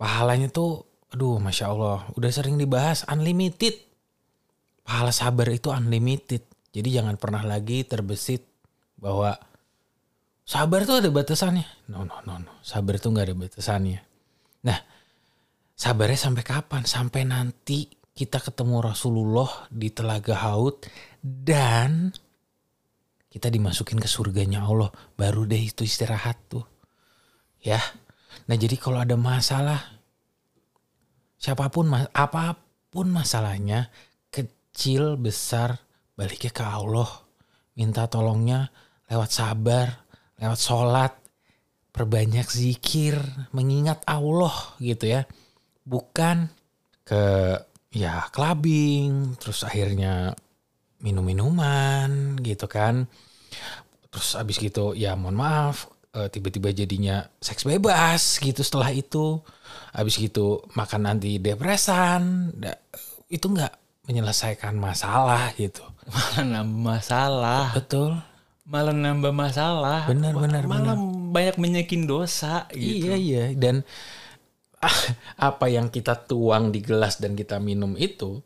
Pahalanya 0.01 0.51
tuh, 0.51 0.83
aduh 1.15 1.39
masya 1.39 1.71
Allah, 1.71 2.09
udah 2.19 2.31
sering 2.33 2.59
dibahas 2.59 3.07
unlimited. 3.07 3.79
Pahala 4.83 5.15
sabar 5.15 5.47
itu 5.53 5.71
unlimited. 5.71 6.43
Jadi 6.75 6.89
jangan 6.91 7.15
pernah 7.21 7.47
lagi 7.47 7.87
terbesit 7.87 8.43
bahwa 8.99 9.39
sabar 10.43 10.83
tuh 10.83 11.05
ada 11.05 11.11
batasannya. 11.13 11.87
No, 11.87 12.03
no, 12.03 12.19
no, 12.27 12.43
no. 12.43 12.53
Sabar 12.67 12.99
tuh 12.99 13.15
nggak 13.15 13.31
ada 13.31 13.37
batasannya. 13.37 14.01
Nah, 14.67 14.79
sabarnya 15.81 16.21
sampai 16.21 16.45
kapan? 16.45 16.83
Sampai 16.85 17.25
nanti 17.25 17.89
kita 18.13 18.37
ketemu 18.45 18.85
Rasulullah 18.85 19.65
di 19.73 19.89
Telaga 19.89 20.37
Haud 20.45 20.85
dan 21.25 22.13
kita 23.33 23.49
dimasukin 23.49 23.97
ke 23.97 24.05
surganya 24.05 24.69
Allah. 24.69 24.93
Baru 25.17 25.49
deh 25.49 25.73
itu 25.73 25.89
istirahat 25.89 26.37
tuh. 26.53 26.69
Ya. 27.65 27.81
Nah, 28.45 28.57
jadi 28.61 28.77
kalau 28.77 29.01
ada 29.01 29.17
masalah 29.17 29.81
siapa 31.41 31.73
pun 31.73 31.89
apa 32.13 32.61
pun 32.93 33.09
masalahnya, 33.09 33.89
kecil 34.29 35.17
besar 35.17 35.81
baliknya 36.13 36.53
ke 36.53 36.61
Allah. 36.61 37.09
Minta 37.73 38.05
tolongnya 38.05 38.69
lewat 39.09 39.31
sabar, 39.33 40.05
lewat 40.37 40.61
sholat, 40.61 41.13
perbanyak 41.95 42.45
zikir, 42.53 43.17
mengingat 43.57 44.05
Allah 44.05 44.53
gitu 44.77 45.09
ya. 45.09 45.25
Bukan 45.91 46.47
ke 47.03 47.59
ya 47.91 48.31
clubbing, 48.31 49.35
terus 49.43 49.67
akhirnya 49.67 50.39
minum-minuman 51.03 52.39
gitu 52.39 52.71
kan. 52.71 53.11
Terus 54.11 54.39
abis 54.39 54.63
gitu 54.63 54.95
ya 54.95 55.19
mohon 55.19 55.39
maaf 55.39 55.91
eh, 56.15 56.31
tiba-tiba 56.31 56.71
jadinya 56.71 57.27
seks 57.43 57.67
bebas 57.67 58.39
gitu 58.39 58.63
setelah 58.63 58.95
itu. 58.95 59.43
Abis 59.91 60.19
gitu 60.23 60.63
makan 60.79 61.11
anti 61.11 61.43
depresan. 61.43 62.55
Itu 63.27 63.51
nggak 63.51 64.07
menyelesaikan 64.07 64.75
masalah 64.79 65.55
gitu. 65.59 65.83
Malah 66.11 66.43
nambah 66.47 66.83
masalah. 66.83 67.65
Betul. 67.75 68.19
Malah 68.71 68.95
nambah 68.95 69.35
masalah. 69.35 70.01
Benar, 70.07 70.35
benar, 70.39 70.63
Malah 70.67 70.95
banyak 71.31 71.57
menyekin 71.59 72.07
dosa 72.07 72.67
gitu. 72.75 73.11
Iya 73.11 73.15
iya 73.19 73.45
dan 73.55 73.87
apa 75.49 75.67
yang 75.69 75.93
kita 75.93 76.17
tuang 76.25 76.73
di 76.73 76.81
gelas 76.81 77.21
dan 77.21 77.37
kita 77.37 77.61
minum 77.61 77.95
itu 78.01 78.41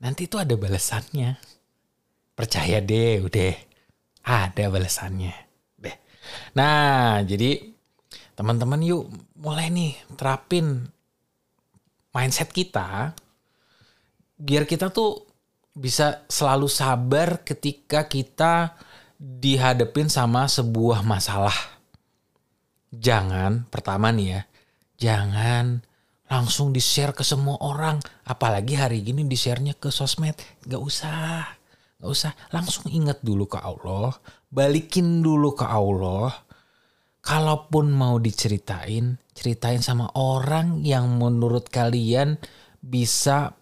nanti 0.00 0.28
itu 0.28 0.36
ada 0.36 0.56
balasannya. 0.56 1.36
Percaya 2.36 2.80
deh, 2.80 3.20
udah 3.20 3.52
ada 4.24 4.64
balasannya. 4.72 5.34
Deh. 5.76 5.96
Nah, 6.56 7.20
jadi 7.24 7.60
teman-teman 8.36 8.80
yuk 8.80 9.12
mulai 9.36 9.68
nih 9.68 9.92
terapin 10.16 10.88
mindset 12.16 12.48
kita 12.48 13.12
biar 14.40 14.64
kita 14.64 14.88
tuh 14.88 15.28
bisa 15.76 16.24
selalu 16.32 16.66
sabar 16.66 17.44
ketika 17.44 18.08
kita 18.08 18.74
dihadapin 19.20 20.08
sama 20.08 20.48
sebuah 20.48 21.04
masalah. 21.04 21.54
Jangan, 22.90 23.68
pertama 23.68 24.10
nih 24.10 24.26
ya, 24.34 24.40
jangan 25.00 25.80
langsung 26.30 26.70
di-share 26.70 27.10
ke 27.10 27.26
semua 27.26 27.58
orang. 27.58 27.98
Apalagi 28.22 28.78
hari 28.78 29.02
gini 29.02 29.26
di-share-nya 29.26 29.74
ke 29.74 29.90
sosmed. 29.90 30.38
Gak 30.62 30.78
usah, 30.78 31.42
gak 31.98 32.10
usah. 32.10 32.32
Langsung 32.54 32.86
ingat 32.92 33.18
dulu 33.24 33.50
ke 33.50 33.58
Allah, 33.58 34.14
balikin 34.52 35.24
dulu 35.24 35.58
ke 35.58 35.66
Allah. 35.66 36.30
Kalaupun 37.20 37.92
mau 37.92 38.16
diceritain, 38.16 39.20
ceritain 39.36 39.84
sama 39.84 40.08
orang 40.16 40.80
yang 40.80 41.20
menurut 41.20 41.68
kalian 41.68 42.40
bisa 42.80 43.52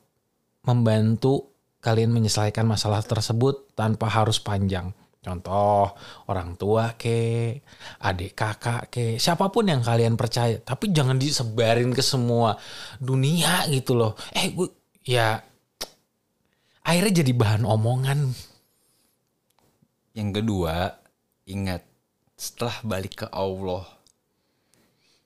membantu 0.63 1.59
kalian 1.83 2.15
menyelesaikan 2.15 2.63
masalah 2.63 3.03
tersebut 3.03 3.75
tanpa 3.75 4.07
harus 4.07 4.39
panjang. 4.39 4.95
Contoh 5.29 5.93
orang 6.25 6.57
tua 6.57 6.97
ke, 6.97 7.53
adik 8.01 8.33
kakak 8.33 8.89
ke, 8.89 9.21
siapa 9.21 9.53
pun 9.53 9.69
yang 9.69 9.85
kalian 9.85 10.17
percaya. 10.17 10.57
Tapi 10.57 10.89
jangan 10.89 11.21
disebarin 11.21 11.93
ke 11.93 12.01
semua 12.01 12.57
dunia 12.97 13.69
gitu 13.69 13.93
loh. 13.93 14.17
Eh 14.33 14.49
gue 14.57 14.73
ya 15.05 15.37
akhirnya 16.81 17.21
jadi 17.21 17.33
bahan 17.37 17.69
omongan. 17.69 18.33
Yang 20.17 20.41
kedua, 20.41 20.97
ingat 21.45 21.85
setelah 22.33 22.81
balik 22.89 23.23
ke 23.23 23.27
Allah, 23.29 23.85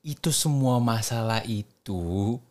itu 0.03 0.35
semua 0.35 0.83
masalah 0.83 1.47
itu 1.47 2.43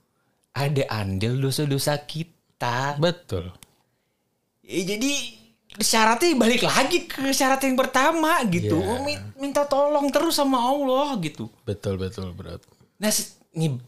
ada 0.56 0.88
andil 0.88 1.36
dosa-dosa 1.36 2.00
kita. 2.08 2.96
Betul. 2.96 3.52
Ya, 4.64 4.96
jadi 4.96 5.41
syaratnya 5.80 6.36
balik 6.36 6.68
lagi 6.68 7.08
ke 7.08 7.32
syarat 7.32 7.64
yang 7.64 7.80
pertama 7.80 8.44
gitu. 8.52 8.76
Mi- 9.08 9.22
Minta 9.40 9.64
tolong 9.64 10.12
terus 10.12 10.36
sama 10.36 10.60
Allah 10.60 11.16
gitu. 11.24 11.48
Betul 11.64 11.96
betul 11.96 12.36
berat. 12.36 12.60
Nah, 13.00 13.10
ini 13.56 13.80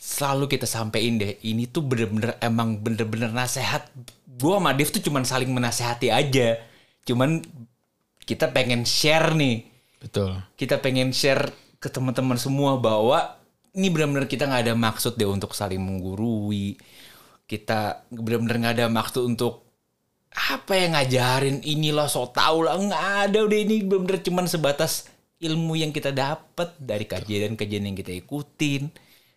selalu 0.00 0.48
kita 0.48 0.64
sampein 0.64 1.20
deh. 1.20 1.36
Ini 1.44 1.68
tuh 1.68 1.84
bener-bener 1.84 2.40
emang 2.40 2.80
bener-bener 2.80 3.28
nasehat. 3.28 3.92
Gua 4.40 4.56
sama 4.56 4.72
Dev 4.72 4.88
tuh 4.88 5.04
cuman 5.04 5.28
saling 5.28 5.52
menasehati 5.52 6.08
aja. 6.08 6.56
Cuman 7.04 7.44
kita 8.24 8.48
pengen 8.48 8.88
share 8.88 9.36
nih. 9.36 9.68
Betul. 10.00 10.40
Kita 10.56 10.80
pengen 10.80 11.12
share 11.12 11.52
ke 11.76 11.92
teman-teman 11.92 12.40
semua 12.40 12.80
bahwa 12.80 13.36
ini 13.76 13.88
benar-benar 13.92 14.26
kita 14.28 14.48
nggak 14.48 14.70
ada 14.70 14.74
maksud 14.74 15.14
deh 15.20 15.28
untuk 15.28 15.52
saling 15.52 15.80
menggurui. 15.80 16.80
Kita 17.46 18.08
benar-benar 18.08 18.56
nggak 18.58 18.74
ada 18.80 18.86
maksud 18.88 19.22
untuk 19.28 19.71
apa 20.32 20.72
yang 20.74 20.96
ngajarin 20.96 21.60
inilah 21.64 22.08
so 22.08 22.28
tau 22.28 22.64
lah. 22.64 22.76
Nggak 22.76 23.04
ada 23.28 23.38
udah 23.44 23.58
ini. 23.58 23.84
Benar-benar 23.84 24.20
cuman 24.24 24.46
sebatas 24.48 25.08
ilmu 25.42 25.74
yang 25.74 25.90
kita 25.90 26.14
dapat 26.14 26.74
dari 26.78 27.04
kajian-kajian 27.04 27.84
yang 27.90 27.96
kita 27.98 28.14
ikutin 28.14 28.88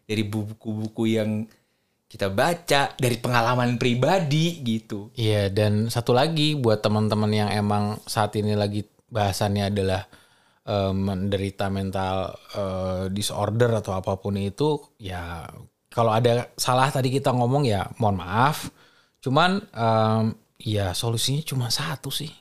dari 0.06 0.24
buku-buku 0.24 1.18
yang 1.18 1.50
kita 2.06 2.30
baca 2.30 2.94
dari 2.96 3.18
pengalaman 3.18 3.82
pribadi 3.82 4.62
gitu. 4.62 5.10
Iya 5.18 5.50
dan 5.50 5.90
satu 5.90 6.14
lagi 6.14 6.54
buat 6.54 6.86
teman-teman 6.86 7.32
yang 7.34 7.50
emang 7.50 7.98
saat 8.06 8.38
ini 8.38 8.54
lagi 8.54 8.86
bahasannya 9.10 9.74
adalah 9.74 10.06
eh, 10.70 10.94
menderita 10.94 11.74
mental 11.74 12.38
eh, 12.54 13.04
disorder 13.10 13.82
atau 13.82 13.98
apa 13.98 14.16
pun 14.22 14.38
itu 14.38 14.78
ya 15.02 15.50
kalau 15.96 16.12
ada 16.12 16.52
salah 16.60 16.92
tadi 16.92 17.08
kita 17.08 17.32
ngomong 17.32 17.64
ya 17.66 17.88
mohon 17.98 18.20
maaf. 18.20 18.68
Cuman 19.24 19.64
em, 19.74 20.36
ya 20.60 20.96
solusinya 20.96 21.44
cuma 21.44 21.68
satu 21.68 22.10
sih 22.12 22.32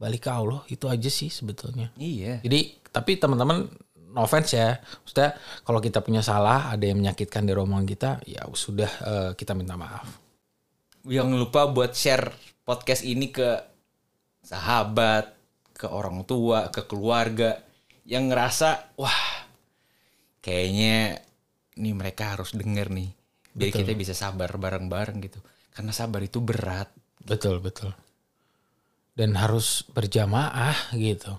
balik 0.00 0.24
ke 0.24 0.30
Allah 0.32 0.64
itu 0.72 0.88
aja 0.88 1.10
sih 1.12 1.28
sebetulnya. 1.28 1.92
iya 2.00 2.40
Jadi 2.40 2.80
tapi 2.88 3.20
teman-teman 3.20 3.68
no 4.10 4.24
offense 4.24 4.56
ya. 4.56 4.80
Maksudnya 4.80 5.36
kalau 5.62 5.78
kita 5.78 6.00
punya 6.00 6.24
salah 6.24 6.72
ada 6.72 6.82
yang 6.88 6.98
menyakitkan 7.04 7.44
dari 7.44 7.60
omongan 7.60 7.86
kita 7.86 8.10
ya 8.24 8.48
sudah 8.50 8.90
eh, 9.04 9.30
kita 9.36 9.52
minta 9.52 9.76
maaf. 9.76 10.08
jangan 11.00 11.32
lupa 11.32 11.64
buat 11.72 11.96
share 11.96 12.28
podcast 12.60 13.08
ini 13.08 13.32
ke 13.32 13.56
sahabat, 14.44 15.32
ke 15.72 15.88
orang 15.88 16.28
tua, 16.28 16.68
ke 16.68 16.84
keluarga 16.84 17.56
yang 18.04 18.28
ngerasa 18.28 19.00
wah 19.00 19.48
kayaknya 20.44 21.24
nih 21.80 21.94
mereka 21.96 22.36
harus 22.36 22.52
denger 22.52 22.92
nih 22.92 23.16
biar 23.56 23.72
kita 23.72 23.92
bisa 23.96 24.12
sabar 24.12 24.52
bareng-bareng 24.56 25.18
gitu. 25.24 25.40
Karena 25.72 25.92
sabar 25.94 26.20
itu 26.20 26.38
berat. 26.44 26.92
Betul, 27.24 27.60
betul. 27.60 27.92
Dan 29.14 29.36
harus 29.36 29.84
berjamaah 29.92 30.96
gitu. 30.96 31.36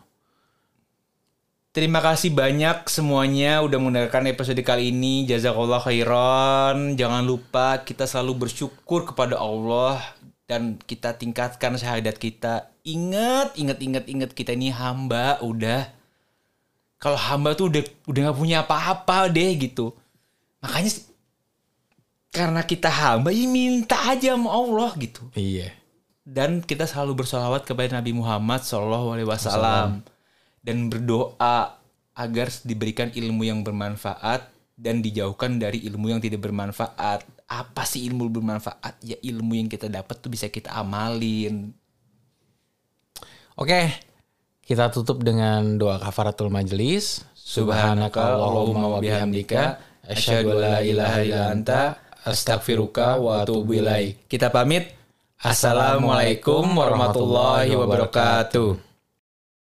Terima 1.72 2.04
kasih 2.04 2.36
banyak 2.36 2.84
semuanya 2.92 3.64
udah 3.64 3.80
mendengarkan 3.80 4.28
episode 4.28 4.60
kali 4.60 4.92
ini. 4.92 5.24
Jazakallah 5.24 5.80
khairan. 5.80 7.00
Jangan 7.00 7.24
lupa 7.24 7.80
kita 7.80 8.04
selalu 8.04 8.44
bersyukur 8.44 9.08
kepada 9.08 9.40
Allah 9.40 10.04
dan 10.52 10.76
kita 10.84 11.16
tingkatkan 11.16 11.80
syahadat 11.80 12.20
kita. 12.20 12.68
Ingat, 12.84 13.56
ingat, 13.56 13.80
ingat, 13.80 14.04
ingat 14.12 14.32
kita 14.36 14.52
ini 14.52 14.68
hamba 14.76 15.40
udah. 15.40 15.88
Kalau 17.00 17.16
hamba 17.16 17.56
tuh 17.56 17.72
udah 17.72 17.84
udah 18.04 18.20
nggak 18.20 18.40
punya 18.44 18.58
apa-apa 18.68 19.32
deh 19.32 19.56
gitu. 19.56 19.96
Makanya 20.60 20.92
karena 22.32 22.64
kita 22.64 22.88
hamba 22.88 23.30
ya 23.30 23.46
minta 23.46 24.00
aja 24.08 24.34
sama 24.34 24.50
Allah 24.50 24.92
gitu 24.96 25.28
Iya. 25.36 25.76
dan 26.24 26.64
kita 26.64 26.88
selalu 26.88 27.24
bersolawat 27.24 27.68
kepada 27.68 28.00
Nabi 28.00 28.16
Muhammad 28.16 28.64
Shallallahu 28.64 29.08
Alaihi 29.12 29.28
Wasallam 29.28 30.02
dan 30.64 30.88
berdoa 30.88 31.76
agar 32.14 32.48
diberikan 32.64 33.12
ilmu 33.12 33.44
yang 33.44 33.60
bermanfaat 33.62 34.48
dan 34.78 35.02
dijauhkan 35.02 35.58
dari 35.58 35.82
ilmu 35.86 36.10
yang 36.10 36.22
tidak 36.22 36.42
bermanfaat. 36.42 37.22
Apa 37.46 37.84
sih 37.84 38.06
ilmu 38.10 38.30
bermanfaat? 38.30 38.98
Ya 39.02 39.18
ilmu 39.22 39.54
yang 39.58 39.68
kita 39.70 39.86
dapat 39.86 40.18
tuh 40.18 40.30
bisa 40.30 40.50
kita 40.50 40.74
amalin. 40.74 41.74
Oke. 43.56 43.92
Kita 44.62 44.88
tutup 44.90 45.20
dengan 45.22 45.76
doa 45.76 46.00
kafaratul 46.00 46.48
majelis. 46.50 47.26
Subhanaka 47.36 48.38
Allahumma 48.40 48.88
wa 48.88 49.00
bihamdika 49.04 49.82
asyhadu 50.08 50.56
an 50.56 50.58
la 50.62 50.76
ilaha 50.86 51.18
illa 51.26 51.44
anta 51.52 51.82
astaghfiruka 52.26 53.18
wa 53.18 53.42
atubu 53.42 53.74
ilaik. 53.74 54.28
Kita 54.30 54.54
pamit. 54.54 54.94
Assalamualaikum 55.42 56.70
warahmatullahi 56.78 57.74
wabarakatuh. 57.74 58.91